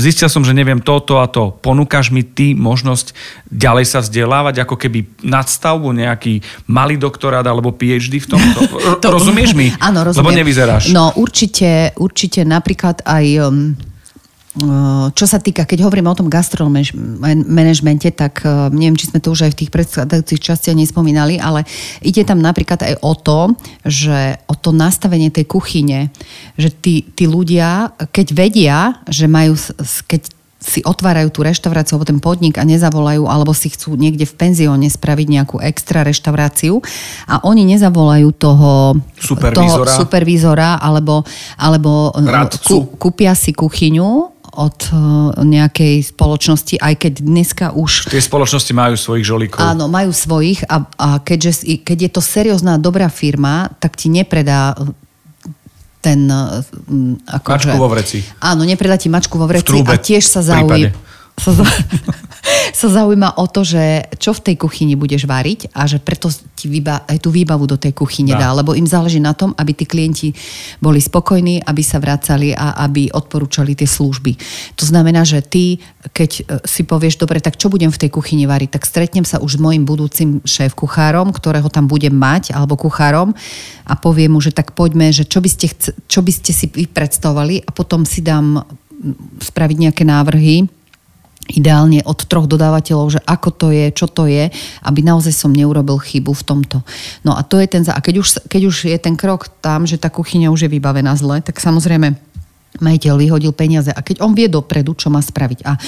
Zistil 0.00 0.32
som, 0.32 0.40
že 0.40 0.56
neviem 0.56 0.80
toto 0.80 1.20
a 1.20 1.28
to. 1.28 1.52
Ponúkaš 1.60 2.08
mi 2.08 2.24
ty 2.24 2.56
možnosť 2.56 3.12
ďalej 3.52 3.84
sa 3.84 3.98
vzdelávať, 4.00 4.64
ako 4.64 4.74
keby 4.80 5.20
nadstavbu, 5.20 5.92
nejaký 5.92 6.40
malý 6.64 6.96
doktorát 6.96 7.44
alebo 7.44 7.76
PhD 7.76 8.24
v 8.24 8.28
tomto? 8.28 8.60
to, 8.98 9.06
Rozumieš 9.16 9.52
mi? 9.52 9.68
Áno, 9.76 10.00
rozumiem. 10.08 10.24
Lebo 10.24 10.38
nevyzeráš. 10.40 10.88
No 10.88 11.12
určite, 11.20 11.92
určite 12.00 12.48
napríklad 12.48 13.04
aj... 13.04 13.26
Um 13.44 13.88
čo 15.14 15.26
sa 15.26 15.38
týka, 15.38 15.62
keď 15.62 15.86
hovoríme 15.86 16.10
o 16.10 16.18
tom 16.18 16.26
gastromanagemente, 16.26 18.10
tak 18.10 18.42
neviem, 18.74 18.98
či 18.98 19.06
sme 19.06 19.22
to 19.22 19.30
už 19.30 19.46
aj 19.46 19.52
v 19.54 19.58
tých 19.64 19.70
predchádzajúcich 19.70 20.40
častiach 20.42 20.74
nespomínali, 20.74 21.38
ale 21.38 21.62
ide 22.02 22.26
tam 22.26 22.42
napríklad 22.42 22.82
aj 22.82 22.94
o 22.98 23.14
to, 23.14 23.54
že 23.86 24.42
o 24.50 24.54
to 24.58 24.74
nastavenie 24.74 25.30
tej 25.30 25.46
kuchyne, 25.46 26.10
že 26.58 26.74
tí, 26.74 27.06
tí 27.14 27.30
ľudia, 27.30 27.94
keď 28.10 28.26
vedia, 28.34 28.78
že 29.06 29.30
majú, 29.30 29.54
keď 30.10 30.34
si 30.58 30.82
otvárajú 30.82 31.30
tú 31.30 31.46
reštauráciu 31.46 31.94
alebo 31.94 32.10
ten 32.10 32.18
podnik 32.18 32.58
a 32.58 32.66
nezavolajú, 32.66 33.30
alebo 33.30 33.54
si 33.54 33.70
chcú 33.70 33.94
niekde 33.94 34.26
v 34.26 34.34
penzióne 34.34 34.90
spraviť 34.90 35.26
nejakú 35.30 35.56
extra 35.62 36.02
reštauráciu 36.02 36.82
a 37.30 37.38
oni 37.46 37.62
nezavolajú 37.62 38.28
toho 38.34 38.98
supervízora, 39.14 39.86
toho 39.86 40.02
supervízora 40.02 40.70
alebo, 40.82 41.22
alebo 41.54 42.10
kú, 42.66 42.90
kúpia 42.98 43.38
si 43.38 43.54
kuchyňu 43.54 44.37
od 44.58 44.78
eh, 44.90 44.96
nejakej 45.46 46.02
spoločnosti, 46.02 46.82
aj 46.82 46.94
keď 46.98 47.12
dneska 47.22 47.66
už... 47.70 48.10
Tie 48.10 48.18
spoločnosti 48.18 48.72
majú 48.74 48.98
svojich 48.98 49.22
žolíkov. 49.24 49.62
Áno, 49.62 49.86
majú 49.86 50.10
svojich 50.10 50.66
a, 50.66 50.82
a 50.98 51.08
keďže, 51.22 51.62
keď 51.86 51.98
je 52.04 52.10
to 52.10 52.22
seriózna, 52.22 52.82
dobrá 52.82 53.06
firma, 53.06 53.70
tak 53.78 53.94
ti 53.94 54.10
nepredá 54.10 54.74
eh, 54.74 54.90
ten... 56.02 56.26
Eh, 56.26 57.38
ako 57.38 57.46
mačku 57.54 57.70
že, 57.70 57.78
vo 57.78 57.88
vreci. 57.88 58.18
Áno, 58.42 58.66
nepredá 58.66 58.98
ti 58.98 59.06
mačku 59.06 59.38
vo 59.38 59.46
vreci 59.46 59.78
a 59.78 59.94
tiež 59.94 60.26
sa 60.26 60.42
zaují... 60.42 60.90
Sa, 61.38 61.52
sa 62.80 62.88
zaujíma 62.90 63.38
o 63.38 63.46
to, 63.50 63.66
že 63.66 64.06
čo 64.18 64.34
v 64.34 64.44
tej 64.50 64.56
kuchyni 64.58 64.94
budeš 64.94 65.26
variť 65.26 65.70
a 65.74 65.86
že 65.86 65.98
preto 66.02 66.30
ti 66.58 66.66
výba, 66.66 67.06
aj 67.06 67.18
tú 67.22 67.30
výbavu 67.30 67.66
do 67.66 67.78
tej 67.78 67.94
kuchyne 67.94 68.34
dá. 68.34 68.50
dá, 68.50 68.58
lebo 68.58 68.74
im 68.74 68.86
záleží 68.86 69.22
na 69.22 69.34
tom, 69.34 69.54
aby 69.54 69.72
tí 69.74 69.84
klienti 69.86 70.34
boli 70.82 70.98
spokojní, 70.98 71.62
aby 71.62 71.82
sa 71.82 72.02
vracali 72.02 72.54
a 72.54 72.78
aby 72.82 73.10
odporúčali 73.14 73.78
tie 73.78 73.86
služby. 73.86 74.34
To 74.78 74.84
znamená, 74.86 75.22
že 75.22 75.42
ty, 75.42 75.78
keď 76.10 76.30
e, 76.38 76.42
si 76.66 76.82
povieš, 76.82 77.18
dobre, 77.18 77.38
tak 77.38 77.58
čo 77.58 77.70
budem 77.70 77.90
v 77.90 78.00
tej 78.06 78.10
kuchyni 78.10 78.46
variť, 78.46 78.78
tak 78.78 78.86
stretnem 78.86 79.26
sa 79.26 79.38
už 79.38 79.58
s 79.58 79.62
mojim 79.62 79.86
budúcim 79.86 80.42
šéf 80.42 80.74
kuchárom, 80.74 81.30
ktorého 81.30 81.70
tam 81.70 81.86
budem 81.86 82.14
mať, 82.14 82.54
alebo 82.54 82.78
kuchárom 82.78 83.34
a 83.86 83.94
poviem 83.98 84.34
mu, 84.34 84.40
že 84.42 84.54
tak 84.54 84.74
poďme, 84.74 85.10
že 85.14 85.26
čo 85.26 85.42
by 85.42 85.50
ste, 85.50 85.66
chce, 85.70 85.90
čo 86.06 86.20
by 86.22 86.32
ste 86.34 86.50
si 86.54 86.66
predstavovali 86.70 87.66
a 87.66 87.70
potom 87.70 88.02
si 88.02 88.22
dám 88.22 88.62
spraviť 89.38 89.76
nejaké 89.78 90.02
návrhy, 90.02 90.77
ideálne 91.48 92.04
od 92.04 92.20
troch 92.28 92.44
dodávateľov, 92.44 93.18
že 93.18 93.20
ako 93.24 93.48
to 93.56 93.66
je, 93.72 93.86
čo 93.90 94.06
to 94.06 94.28
je, 94.28 94.52
aby 94.84 95.00
naozaj 95.00 95.32
som 95.32 95.50
neurobil 95.50 95.96
chybu 95.96 96.36
v 96.36 96.44
tomto. 96.44 96.84
No 97.24 97.34
a 97.34 97.40
to 97.40 97.56
je 97.56 97.66
ten... 97.66 97.82
A 97.88 98.00
keď 98.04 98.14
už, 98.20 98.28
keď 98.46 98.62
už 98.68 98.76
je 98.92 98.98
ten 99.00 99.16
krok 99.16 99.48
tam, 99.64 99.88
že 99.88 99.96
tá 99.96 100.12
kuchyňa 100.12 100.52
už 100.52 100.68
je 100.68 100.70
vybavená 100.72 101.16
zle, 101.16 101.40
tak 101.40 101.56
samozrejme 101.56 102.28
majiteľ 102.78 103.14
vyhodil 103.16 103.52
peniaze 103.56 103.88
a 103.88 104.00
keď 104.04 104.20
on 104.20 104.36
vie 104.36 104.46
dopredu, 104.46 104.92
čo 104.92 105.08
má 105.08 105.24
spraviť. 105.24 105.64
A 105.64 105.80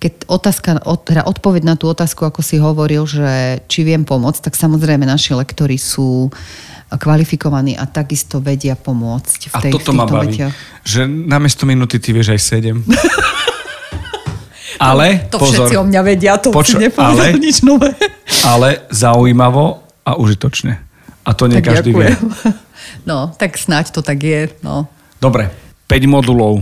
keď 0.00 0.12
otázka, 0.30 0.70
od, 0.86 1.02
teda 1.04 1.26
odpoveď 1.26 1.62
na 1.66 1.74
tú 1.74 1.90
otázku, 1.90 2.24
ako 2.24 2.40
si 2.40 2.56
hovoril, 2.56 3.04
že 3.04 3.60
či 3.66 3.84
viem 3.84 4.06
pomôcť, 4.06 4.48
tak 4.48 4.54
samozrejme 4.56 5.04
naši 5.04 5.36
lektori 5.36 5.76
sú 5.76 6.30
kvalifikovaní 6.90 7.78
a 7.78 7.86
takisto 7.86 8.42
vedia 8.42 8.74
pomôcť 8.74 9.40
v, 9.46 9.54
tej, 9.62 9.70
a 9.70 9.74
toto 9.78 9.92
v 9.94 9.96
ma 10.00 10.06
baví, 10.10 10.34
vetiach. 10.34 10.54
že 10.82 11.06
namiesto 11.06 11.62
minúty 11.62 12.02
ty 12.02 12.10
vieš 12.10 12.34
aj 12.34 12.40
sedem. 12.40 12.82
Ale, 14.80 15.28
to, 15.28 15.36
to 15.36 15.44
pozor, 15.44 15.68
všetci 15.68 15.76
o 15.76 15.84
mňa 15.84 16.00
vedia, 16.00 16.32
to 16.40 16.48
poču, 16.48 16.80
si 16.80 16.88
ale, 16.96 17.36
nič 17.36 17.60
nové. 17.60 17.92
Ale 18.48 18.88
zaujímavo, 18.88 19.84
a 20.00 20.16
užitočne. 20.16 20.80
A 21.20 21.30
to 21.36 21.46
nie 21.46 21.60
Tak 21.60 21.76
každý 21.76 21.92
vie. 21.92 22.08
ďakujem. 22.10 22.58
No, 23.04 23.32
tak 23.32 23.56
snáď 23.56 23.92
to 23.92 24.00
tak 24.02 24.20
je. 24.20 24.50
No. 24.60 24.88
Dobre, 25.20 25.48
5 25.88 26.04
modulov. 26.04 26.60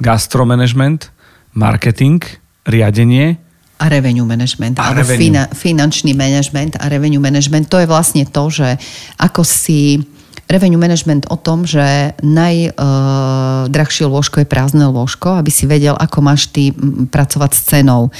Gastromanagement, 0.00 1.12
marketing, 1.54 2.20
riadenie, 2.66 3.38
A 3.78 3.90
revenue 3.90 4.24
management, 4.24 4.78
A 4.78 4.90
alebo 4.90 5.02
revenue. 5.02 5.18
fina, 5.18 5.42
finančný 5.50 6.14
management 6.14 6.78
a 6.78 6.86
revenue 6.88 7.18
management, 7.18 7.66
to 7.68 7.82
je 7.82 7.86
vlastne 7.90 8.22
to, 8.22 8.46
že 8.48 8.78
ako 9.18 9.42
si 9.42 9.98
revenue 10.48 10.78
management 10.78 11.24
o 11.32 11.36
tom, 11.40 11.64
že 11.64 12.12
najdrahšie 12.20 14.04
lôžko 14.04 14.44
je 14.44 14.48
prázdne 14.48 14.84
lôžko, 14.88 15.40
aby 15.40 15.48
si 15.48 15.64
vedel, 15.64 15.96
ako 15.96 16.18
máš 16.20 16.52
ty 16.52 16.70
pracovať 17.08 17.50
s 17.56 17.60
cenou. 17.64 18.12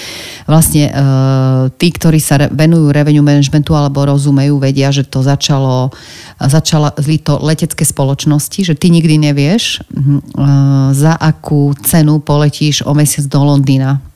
Vlastne 0.48 0.88
uh, 0.88 1.68
tí, 1.76 1.92
ktorí 1.92 2.18
sa 2.18 2.40
venujú 2.48 2.90
revenue 2.90 3.24
managementu 3.24 3.76
alebo 3.76 4.08
rozumejú, 4.08 4.56
vedia, 4.56 4.88
že 4.88 5.04
to 5.04 5.20
začalo, 5.20 5.92
začala 6.40 6.96
to 6.96 7.34
letecké 7.44 7.84
spoločnosti, 7.84 8.72
že 8.72 8.74
ty 8.74 8.88
nikdy 8.88 9.20
nevieš, 9.30 9.84
mm, 9.92 10.00
uh, 10.00 10.20
za 10.96 11.16
akú 11.20 11.76
cenu 11.84 12.24
poletíš 12.24 12.84
o 12.88 12.96
mesiac 12.96 13.28
do 13.28 13.40
Londýna 13.44 14.13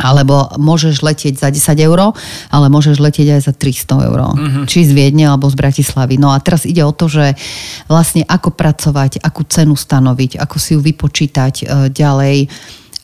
alebo 0.00 0.48
môžeš 0.56 1.04
letieť 1.04 1.36
za 1.36 1.52
10 1.52 1.76
eur, 1.84 2.16
ale 2.48 2.66
môžeš 2.72 2.96
letieť 2.96 3.36
aj 3.36 3.40
za 3.44 3.52
300 3.52 4.08
eur. 4.08 4.18
Uh-huh. 4.24 4.64
Či 4.64 4.88
z 4.88 4.92
Viedne, 4.96 5.28
alebo 5.28 5.52
z 5.52 5.56
Bratislavy. 5.58 6.16
No 6.16 6.32
a 6.32 6.40
teraz 6.40 6.64
ide 6.64 6.80
o 6.80 6.96
to, 6.96 7.12
že 7.12 7.36
vlastne 7.92 8.24
ako 8.24 8.56
pracovať, 8.56 9.20
akú 9.20 9.44
cenu 9.44 9.76
stanoviť, 9.76 10.40
ako 10.40 10.56
si 10.56 10.72
ju 10.72 10.80
vypočítať 10.80 11.54
e, 11.60 11.64
ďalej, 11.92 12.48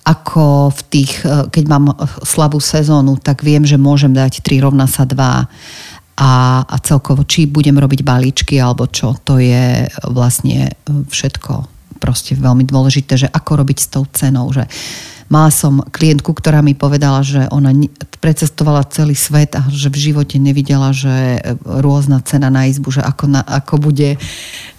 ako 0.08 0.72
v 0.72 0.80
tých, 0.88 1.12
e, 1.28 1.52
keď 1.52 1.64
mám 1.68 1.92
slabú 2.24 2.56
sezónu, 2.56 3.20
tak 3.20 3.44
viem, 3.44 3.68
že 3.68 3.76
môžem 3.76 4.16
dať 4.16 4.40
3 4.40 4.64
rovná 4.64 4.88
sa 4.88 5.04
2 5.04 5.12
a, 6.18 6.32
a 6.64 6.76
celkovo, 6.80 7.22
či 7.28 7.46
budem 7.46 7.76
robiť 7.76 8.00
balíčky 8.02 8.58
alebo 8.58 8.88
čo, 8.88 9.14
to 9.22 9.36
je 9.36 9.86
vlastne 10.08 10.72
e, 10.72 11.04
všetko 11.12 11.78
proste 11.98 12.38
veľmi 12.38 12.62
dôležité, 12.62 13.26
že 13.26 13.28
ako 13.28 13.66
robiť 13.66 13.78
s 13.82 13.90
tou 13.90 14.06
cenou, 14.14 14.46
že 14.54 14.64
Mala 15.28 15.52
som 15.52 15.84
klientku, 15.84 16.32
ktorá 16.32 16.64
mi 16.64 16.72
povedala, 16.72 17.20
že 17.20 17.44
ona 17.52 17.68
precestovala 18.18 18.88
celý 18.88 19.12
svet 19.12 19.52
a 19.60 19.62
že 19.68 19.92
v 19.92 20.10
živote 20.10 20.40
nevidela, 20.40 20.88
že 20.96 21.36
e, 21.36 21.40
rôzna 21.62 22.24
cena 22.24 22.48
na 22.48 22.64
izbu, 22.64 22.88
že 22.96 23.04
ako, 23.04 23.28
na, 23.28 23.44
ako 23.44 23.76
bude, 23.76 24.16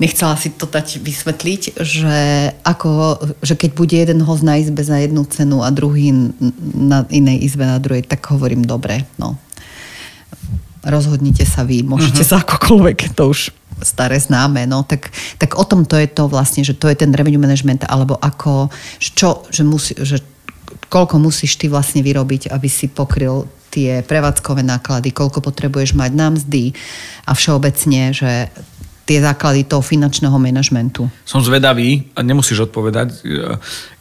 nechcela 0.02 0.34
si 0.36 0.50
to 0.50 0.66
dať 0.66 1.06
vysvetliť, 1.06 1.62
že, 1.80 2.20
ako, 2.66 3.22
že 3.46 3.54
keď 3.56 3.72
bude 3.78 3.94
jeden 3.94 4.26
host 4.26 4.42
na 4.42 4.58
izbe 4.58 4.82
za 4.82 4.98
jednu 4.98 5.22
cenu 5.30 5.62
a 5.62 5.70
druhý 5.70 6.34
na 6.74 7.06
inej 7.14 7.46
izbe 7.46 7.70
na 7.70 7.78
druhej, 7.78 8.10
tak 8.10 8.26
hovorím 8.34 8.66
dobre, 8.66 9.06
no. 9.22 9.38
Rozhodnite 10.82 11.46
sa 11.46 11.62
vy, 11.62 11.86
môžete 11.86 12.26
uh-huh. 12.26 12.40
sa 12.40 12.44
akokoľvek, 12.44 13.14
to 13.14 13.30
už 13.30 13.54
staré 13.84 14.20
známe, 14.20 14.68
no, 14.68 14.84
tak, 14.84 15.12
tak 15.40 15.56
o 15.56 15.64
tom 15.64 15.88
to 15.88 15.96
je 15.96 16.08
to 16.10 16.28
vlastne, 16.28 16.66
že 16.66 16.76
to 16.76 16.92
je 16.92 17.00
ten 17.00 17.12
revenue 17.16 17.40
management, 17.40 17.88
alebo 17.88 18.20
ako, 18.20 18.68
čo, 19.00 19.48
že, 19.52 19.64
musí, 19.64 19.96
že 19.96 20.20
koľko 20.88 21.20
musíš 21.20 21.60
ty 21.60 21.68
vlastne 21.68 22.00
vyrobiť, 22.00 22.48
aby 22.48 22.70
si 22.72 22.88
pokryl 22.88 23.50
tie 23.70 24.02
prevádzkové 24.02 24.66
náklady, 24.66 25.14
koľko 25.14 25.46
potrebuješ 25.46 25.94
mať 25.94 26.12
na 26.16 26.34
mzdy 26.34 26.74
a 27.30 27.38
všeobecne, 27.38 28.16
že 28.16 28.50
tie 29.06 29.18
základy 29.22 29.66
toho 29.66 29.82
finančného 29.82 30.38
manažmentu. 30.38 31.10
Som 31.26 31.42
zvedavý, 31.42 32.10
a 32.14 32.22
nemusíš 32.22 32.70
odpovedať, 32.70 33.26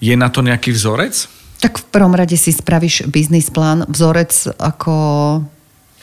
je 0.01 0.15
na 0.17 0.29
to 0.29 0.45
nejaký 0.45 0.73
vzorec? 0.73 1.29
Tak 1.59 1.81
v 1.81 1.85
prvom 1.91 2.15
rade 2.15 2.37
si 2.37 2.53
spravíš 2.53 3.09
biznis 3.09 3.51
plán, 3.51 3.89
vzorec 3.89 4.31
ako 4.61 4.95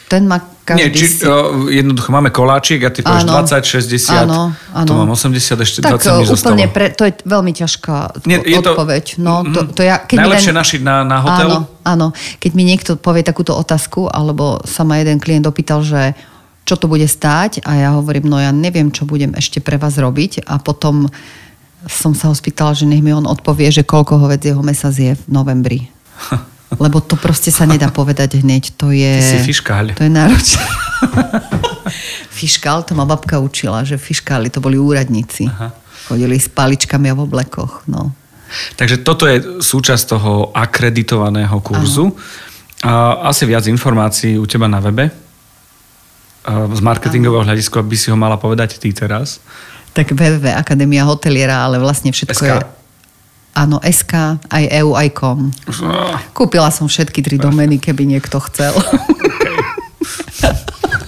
ten 0.06 0.24
má 0.24 0.38
každý... 0.62 0.82
Nie, 0.82 0.88
či, 0.90 1.06
si... 1.08 1.22
uh, 1.24 1.66
jednoducho 1.66 2.10
máme 2.10 2.30
koláčik 2.30 2.82
a 2.82 2.90
ty 2.90 3.02
povieš 3.02 3.26
Áno. 3.26 3.42
20, 3.42 3.62
60, 3.62 4.26
Áno, 4.26 4.42
áno. 4.70 4.86
tu 4.86 4.94
mám 4.94 5.10
80, 5.10 5.38
ešte 5.58 5.80
tak 5.82 5.98
20 5.98 6.06
mi 6.06 6.26
úplne, 6.26 6.66
pre, 6.70 6.90
to 6.90 7.06
je 7.06 7.14
veľmi 7.22 7.52
ťažká 7.52 8.26
Nie, 8.26 8.38
je 8.40 8.58
to- 8.60 8.74
odpoveď. 8.74 9.18
No, 9.18 9.42
to, 9.44 9.66
to 9.68 9.82
ja, 9.82 9.98
keď 9.98 10.18
Najlepšie 10.26 10.54
len- 10.54 10.60
našiť 10.62 10.82
na, 10.82 10.96
na 11.02 11.18
hotel? 11.22 11.50
Áno, 11.50 11.60
áno. 11.82 12.08
Keď 12.38 12.52
mi 12.54 12.64
niekto 12.64 12.96
povie 12.96 13.22
takúto 13.22 13.54
otázku, 13.54 14.06
alebo 14.06 14.62
sa 14.64 14.82
ma 14.82 14.98
jeden 14.98 15.18
klient 15.18 15.46
opýtal, 15.46 15.82
že 15.82 16.14
čo 16.66 16.74
to 16.74 16.90
bude 16.90 17.06
stáť 17.06 17.62
a 17.62 17.78
ja 17.78 17.90
hovorím, 17.94 18.26
no 18.26 18.42
ja 18.42 18.50
neviem, 18.50 18.90
čo 18.90 19.06
budem 19.06 19.38
ešte 19.38 19.62
pre 19.62 19.78
vás 19.78 20.02
robiť 20.02 20.50
a 20.50 20.58
potom 20.58 21.06
som 21.86 22.18
sa 22.18 22.30
ho 22.30 22.34
spýtala, 22.34 22.74
že 22.74 22.90
nech 22.90 23.06
mi 23.06 23.14
on 23.14 23.30
odpovie, 23.30 23.70
že 23.70 23.86
koľko 23.86 24.18
hovedzieho 24.18 24.58
mesa 24.66 24.90
zje 24.90 25.14
v 25.14 25.24
novembri. 25.30 25.80
Lebo 26.74 26.98
to 27.00 27.16
proste 27.16 27.54
sa 27.54 27.70
nedá 27.70 27.94
povedať 27.94 28.42
hneď. 28.42 28.74
To 28.82 28.90
je... 28.90 29.22
Ty 29.22 29.28
si 29.38 29.40
fiškáľ. 29.46 29.96
To 29.96 30.04
je 30.04 30.12
náročné. 30.12 30.66
Fiškál, 32.36 32.84
to 32.84 32.98
ma 32.98 33.08
babka 33.08 33.40
učila, 33.40 33.86
že 33.88 33.96
fiškáli 33.96 34.52
to 34.52 34.60
boli 34.60 34.76
úradníci. 34.76 35.48
Aha. 35.48 35.72
Chodili 36.10 36.36
s 36.36 36.52
paličkami 36.52 37.10
a 37.10 37.16
v 37.16 37.22
oblekoch. 37.24 37.88
No. 37.88 38.12
Takže 38.76 39.02
toto 39.02 39.26
je 39.26 39.62
súčasť 39.64 40.04
toho 40.18 40.52
akreditovaného 40.52 41.56
kurzu. 41.64 42.12
A 42.84 43.26
asi 43.32 43.48
viac 43.48 43.66
informácií 43.66 44.38
u 44.38 44.46
teba 44.46 44.68
na 44.70 44.78
webe. 44.84 45.10
Z 46.46 46.82
marketingového 46.84 47.42
hľadiska 47.42 47.82
by 47.82 47.98
si 47.98 48.14
ho 48.14 48.18
mala 48.20 48.38
povedať 48.38 48.78
ty 48.78 48.94
teraz. 48.94 49.42
Tak 49.96 50.14
www, 50.14 50.46
Akadémia 50.54 51.08
hoteliera, 51.08 51.66
ale 51.66 51.82
vlastne 51.82 52.12
všetko 52.14 52.36
SK. 52.36 52.46
je... 52.46 52.58
Áno, 53.56 53.80
SK, 53.80 54.44
aj 54.52 54.64
EU, 54.84 54.92
aj 54.94 55.10
com. 55.16 55.48
Kúpila 56.36 56.68
som 56.70 56.86
všetky 56.86 57.24
tri 57.24 57.40
domény, 57.40 57.80
keby 57.80 58.04
niekto 58.04 58.36
chcel. 58.44 58.76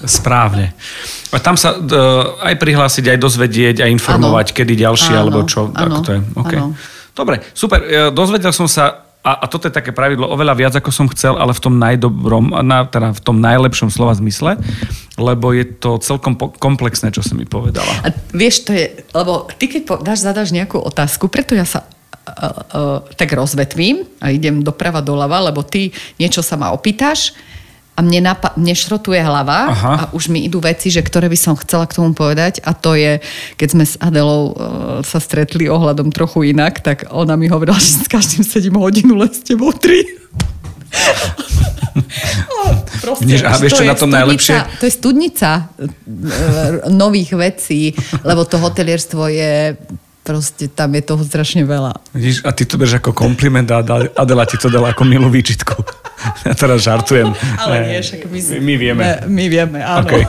Správne. 0.07 0.71
A 1.35 1.43
tam 1.43 1.59
sa 1.59 1.75
d- 1.75 1.91
aj 2.39 2.55
prihlásiť, 2.55 3.11
aj 3.11 3.19
dozvedieť, 3.19 3.75
aj 3.83 3.91
informovať, 3.91 4.47
Áno. 4.47 4.55
kedy 4.55 4.73
ďalšie, 4.79 5.13
Áno, 5.13 5.21
alebo 5.27 5.39
čo. 5.43 5.67
áno, 5.67 5.99
Ako 5.99 5.99
to 5.99 6.11
je. 6.15 6.19
Okay. 6.39 6.59
Dobre, 7.11 7.35
super. 7.51 7.79
E, 7.83 8.15
Dozvedel 8.15 8.55
som 8.55 8.63
sa, 8.63 9.03
a, 9.19 9.43
a 9.43 9.51
toto 9.51 9.67
je 9.67 9.75
také 9.75 9.91
pravidlo, 9.91 10.23
oveľa 10.23 10.55
viac, 10.55 10.73
ako 10.79 10.87
som 10.87 11.11
chcel, 11.11 11.35
ale 11.35 11.51
v 11.51 11.59
tom 11.59 11.75
najdobrom, 11.75 12.55
na, 12.63 12.87
teda 12.87 13.11
v 13.11 13.19
tom 13.19 13.43
najlepšom 13.43 13.91
slova 13.91 14.15
zmysle, 14.15 14.55
lebo 15.17 15.51
je 15.51 15.67
to 15.67 15.99
celkom 15.99 16.39
po- 16.39 16.55
komplexné, 16.55 17.11
čo 17.11 17.19
si 17.19 17.35
mi 17.35 17.43
povedala. 17.43 17.89
A 18.01 18.15
vieš, 18.31 18.63
to 18.63 18.71
je, 18.71 18.87
lebo 19.11 19.51
ty 19.51 19.67
keď 19.67 19.81
po- 19.83 19.99
dáš, 19.99 20.23
zadáš 20.23 20.55
nejakú 20.55 20.79
otázku, 20.79 21.27
preto 21.27 21.51
ja 21.51 21.67
sa 21.67 21.83
uh, 21.83 21.89
uh, 21.89 21.96
tak 23.15 23.29
rozvetvím 23.31 24.03
a 24.19 24.29
idem 24.29 24.61
doprava 24.61 24.99
doľava, 24.99 25.51
lebo 25.51 25.63
ty 25.63 25.91
niečo 26.19 26.43
sa 26.43 26.59
ma 26.59 26.71
opýtaš 26.71 27.33
a 27.97 28.05
mne, 28.05 28.29
napa- 28.29 28.53
mne 28.53 28.77
šrotuje 28.77 29.17
hlava 29.17 29.73
Aha. 29.73 29.93
a 29.97 30.03
už 30.13 30.29
mi 30.29 30.45
idú 30.45 30.61
veci, 30.61 30.93
že 30.93 31.01
ktoré 31.01 31.25
by 31.25 31.39
som 31.39 31.57
chcela 31.57 31.89
k 31.89 31.97
tomu 31.97 32.13
povedať 32.13 32.61
a 32.61 32.77
to 32.77 32.93
je, 32.93 33.17
keď 33.57 33.67
sme 33.73 33.83
s 33.89 33.97
Adelou 33.97 34.53
uh, 34.53 34.53
sa 35.01 35.17
stretli 35.17 35.65
ohľadom 35.65 36.13
trochu 36.13 36.53
inak, 36.53 36.85
tak 36.85 37.09
ona 37.09 37.33
mi 37.33 37.49
hovorila, 37.49 37.81
že 37.81 38.05
s 38.05 38.07
každým 38.07 38.45
sedím 38.45 38.77
hodinu, 38.77 39.17
len 39.17 39.33
s 39.33 39.41
tebou 39.41 39.73
tri. 39.73 40.05
No, 41.97 42.77
proste, 43.01 43.25
Vieš, 43.25 43.41
a 43.41 43.57
vieš, 43.57 43.73
čo 43.81 43.85
na 43.85 43.97
tom 43.97 44.13
studnica- 44.13 44.17
najlepšie? 44.21 44.55
To 44.77 44.83
je 44.85 44.93
studnica 44.93 45.49
e, 45.57 45.63
nových 46.93 47.31
vecí, 47.33 47.89
lebo 48.21 48.45
to 48.45 48.61
hotelierstvo 48.61 49.25
je 49.33 49.73
proste 50.27 50.67
tam 50.67 50.91
je 50.91 51.07
toho 51.07 51.23
strašne 51.23 51.63
veľa. 51.63 51.95
Vidíš, 52.11 52.43
a 52.43 52.51
ty 52.51 52.67
to 52.67 52.75
bereš 52.75 52.99
ako 52.99 53.15
kompliment 53.15 53.71
a 53.71 53.79
Adela- 53.79 54.43
ti 54.43 54.59
to 54.59 54.67
dala 54.67 54.91
ako 54.91 55.07
milú 55.07 55.31
výčitku. 55.31 55.79
Ja 56.17 56.57
teraz 56.57 56.81
žartujem. 56.81 57.29
Ale 57.61 57.93
nie, 57.93 58.01
však 58.01 58.25
my, 58.25 58.41
my 58.57 58.73
vieme. 58.73 59.01
Ne, 59.05 59.15
my 59.29 59.45
vieme, 59.53 59.85
áno. 59.85 60.09
Okay. 60.09 60.25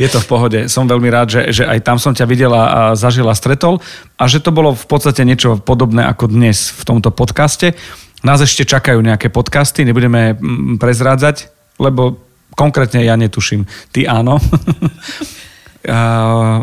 Je 0.00 0.08
to 0.08 0.24
v 0.24 0.28
pohode. 0.32 0.58
Som 0.72 0.88
veľmi 0.88 1.12
rád, 1.12 1.28
že, 1.28 1.52
že 1.52 1.68
aj 1.68 1.84
tam 1.84 2.00
som 2.00 2.16
ťa 2.16 2.24
videla 2.24 2.60
a 2.72 2.80
zažila, 2.96 3.36
stretol 3.36 3.84
a 4.16 4.24
že 4.32 4.40
to 4.40 4.48
bolo 4.48 4.72
v 4.72 4.86
podstate 4.88 5.28
niečo 5.28 5.60
podobné 5.60 6.08
ako 6.08 6.32
dnes 6.32 6.72
v 6.72 6.88
tomto 6.88 7.12
podcaste. 7.12 7.76
Nás 8.24 8.40
ešte 8.40 8.64
čakajú 8.64 8.96
nejaké 9.04 9.28
podcasty, 9.28 9.84
nebudeme 9.84 10.40
mm, 10.40 10.80
prezrádzať, 10.80 11.52
lebo 11.84 12.16
konkrétne 12.56 13.04
ja 13.04 13.12
netuším. 13.20 13.68
Ty 13.92 14.08
áno. 14.08 14.40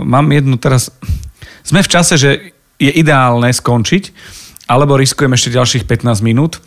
Mám 0.03 0.33
jednu 0.33 0.57
teraz... 0.57 0.89
Sme 1.63 1.85
v 1.85 1.91
čase, 1.93 2.19
že 2.19 2.52
je 2.81 2.91
ideálne 2.91 3.49
skončiť, 3.49 4.03
alebo 4.69 4.97
riskujem 4.97 5.33
ešte 5.33 5.53
ďalších 5.53 5.83
15 5.85 6.23
minút. 6.25 6.59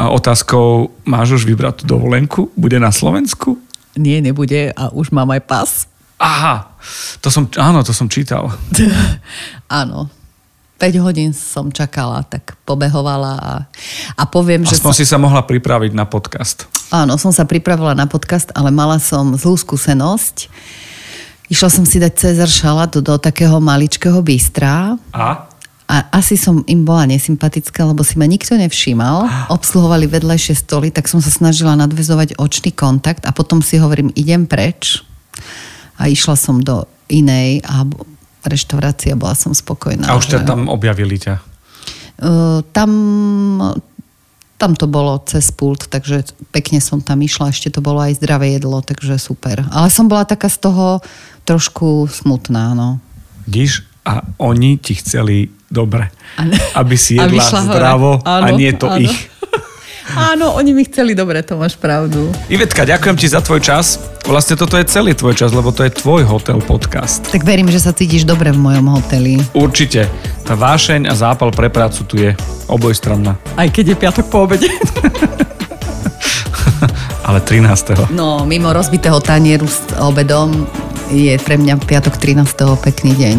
A 0.00 0.08
otázkou, 0.08 0.96
máš 1.04 1.42
už 1.42 1.42
vybrať 1.44 1.84
tú 1.84 1.98
dovolenku? 1.98 2.48
Bude 2.56 2.80
na 2.80 2.88
Slovensku? 2.88 3.60
Nie, 3.98 4.24
nebude 4.24 4.72
a 4.72 4.88
už 4.94 5.12
mám 5.12 5.28
aj 5.34 5.42
pas. 5.44 5.70
Aha, 6.20 6.72
to 7.24 7.28
som, 7.32 7.48
áno, 7.56 7.80
to 7.84 7.92
som 7.96 8.08
čítal. 8.08 8.52
áno. 9.80 10.08
5 10.80 10.96
hodín 11.04 11.36
som 11.36 11.68
čakala, 11.68 12.24
tak 12.24 12.56
pobehovala 12.64 13.36
a, 13.36 13.52
a 14.16 14.22
poviem, 14.24 14.64
že... 14.64 14.80
Aspoň 14.80 14.96
si 14.96 15.04
sa 15.04 15.20
mohla 15.20 15.44
pripraviť 15.44 15.92
na 15.92 16.08
podcast. 16.08 16.64
Áno, 16.88 17.20
som 17.20 17.36
sa 17.36 17.44
pripravila 17.44 17.92
na 17.92 18.08
podcast, 18.08 18.48
ale 18.56 18.72
mala 18.72 18.96
som 18.96 19.36
zlú 19.36 19.60
skúsenosť. 19.60 20.48
Išla 21.50 21.68
som 21.68 21.82
si 21.82 21.98
dať 21.98 22.14
Cezar 22.14 22.46
šalát 22.46 22.94
do, 22.94 23.14
takého 23.18 23.58
maličkého 23.58 24.22
bystra 24.22 24.94
A? 25.10 25.50
a 25.90 25.96
asi 26.14 26.38
som 26.38 26.62
im 26.70 26.86
bola 26.86 27.10
nesympatická, 27.10 27.82
lebo 27.82 28.06
si 28.06 28.14
ma 28.14 28.30
nikto 28.30 28.54
nevšímal. 28.54 29.26
Obsluhovali 29.58 30.06
vedľajšie 30.06 30.54
stoly, 30.54 30.94
tak 30.94 31.10
som 31.10 31.18
sa 31.18 31.34
snažila 31.34 31.74
nadvezovať 31.74 32.38
očný 32.38 32.70
kontakt 32.70 33.26
a 33.26 33.34
potom 33.34 33.58
si 33.58 33.82
hovorím, 33.82 34.14
idem 34.14 34.46
preč. 34.46 35.02
a 35.98 36.06
išla 36.06 36.38
som 36.38 36.62
do 36.62 36.86
inej 37.10 37.60
a 37.66 37.82
reštaurácie 38.46 39.12
bola 39.18 39.34
som 39.34 39.50
spokojná. 39.50 40.06
A 40.06 40.16
už 40.16 40.30
ťa 40.30 40.46
tam 40.46 40.70
objavili 40.70 41.18
ťa? 41.18 41.42
Uh, 42.20 42.62
tam, 42.72 42.90
tam 44.56 44.72
to 44.78 44.86
bolo 44.86 45.20
cez 45.26 45.50
pult, 45.52 45.90
takže 45.90 46.24
pekne 46.54 46.78
som 46.80 47.02
tam 47.02 47.20
išla, 47.20 47.52
ešte 47.52 47.72
to 47.72 47.84
bolo 47.84 48.00
aj 48.00 48.16
zdravé 48.22 48.56
jedlo, 48.56 48.80
takže 48.80 49.18
super. 49.20 49.60
Ale 49.74 49.90
som 49.92 50.08
bola 50.08 50.24
taká 50.24 50.48
z 50.48 50.62
toho 50.62 51.02
trošku 51.44 52.08
smutná, 52.10 52.74
no. 52.74 52.98
Díš, 53.46 53.82
a 54.06 54.20
oni 54.40 54.78
ti 54.80 54.94
chceli 54.96 55.48
dobre. 55.70 56.10
Ano. 56.36 56.56
Aby 56.74 56.96
si 56.98 57.14
jedla 57.20 57.44
zdravo 57.44 58.20
áno, 58.24 58.44
a 58.44 58.48
nie 58.56 58.72
to 58.74 58.90
áno. 58.90 59.02
ich. 59.02 59.16
Áno, 60.10 60.58
oni 60.58 60.74
mi 60.74 60.82
chceli 60.82 61.14
dobre, 61.14 61.38
to 61.46 61.54
máš 61.54 61.78
pravdu. 61.78 62.34
Ivetka, 62.50 62.82
ďakujem 62.82 63.14
ti 63.14 63.30
za 63.30 63.38
tvoj 63.38 63.62
čas. 63.62 63.94
Vlastne 64.26 64.58
toto 64.58 64.74
je 64.74 64.82
celý 64.90 65.14
tvoj 65.14 65.38
čas, 65.38 65.54
lebo 65.54 65.70
to 65.70 65.86
je 65.86 65.92
tvoj 65.94 66.26
hotel 66.26 66.58
podcast. 66.58 67.30
Tak 67.30 67.46
verím, 67.46 67.70
že 67.70 67.78
sa 67.78 67.94
cítiš 67.94 68.26
dobre 68.26 68.50
v 68.50 68.58
mojom 68.58 68.90
hoteli. 68.90 69.38
Určite. 69.54 70.10
Tá 70.42 70.58
vášeň 70.58 71.06
a 71.06 71.14
zápal 71.14 71.54
pre 71.54 71.70
prácu 71.70 72.02
tu 72.10 72.18
je 72.18 72.34
obojstranná. 72.66 73.38
Aj 73.54 73.70
keď 73.70 73.94
je 73.94 73.96
piatok 74.02 74.26
po 74.26 74.50
obede. 74.50 74.66
Ale 77.30 77.38
13. 77.46 78.10
No, 78.10 78.42
mimo 78.42 78.74
rozbitého 78.74 79.22
tanieru 79.22 79.70
s 79.70 79.94
obedom 80.02 80.66
je 81.10 81.34
pre 81.42 81.58
mňa 81.58 81.82
piatok 81.82 82.16
13. 82.16 82.46
pekný 82.78 83.12
deň. 83.18 83.38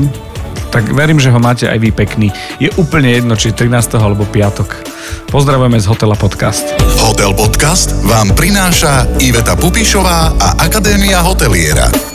Tak 0.72 0.91
verím, 0.95 1.19
že 1.19 1.32
ho 1.32 1.39
máte 1.39 1.67
aj 1.67 1.80
vy 1.80 1.91
pekný. 1.91 2.28
Je 2.59 2.72
úplne 2.80 3.11
jedno, 3.11 3.36
či 3.36 3.51
13. 3.51 3.99
alebo 3.99 4.24
piatok. 4.24 4.88
Pozdravujeme 5.28 5.80
z 5.80 5.88
Hotela 5.88 6.15
Podcast. 6.15 6.76
Hotel 7.03 7.36
Podcast 7.36 7.91
vám 8.07 8.32
prináša 8.36 9.07
Iveta 9.19 9.55
Pupišová 9.59 10.36
a 10.39 10.47
Akadémia 10.63 11.19
hoteliera. 11.24 12.11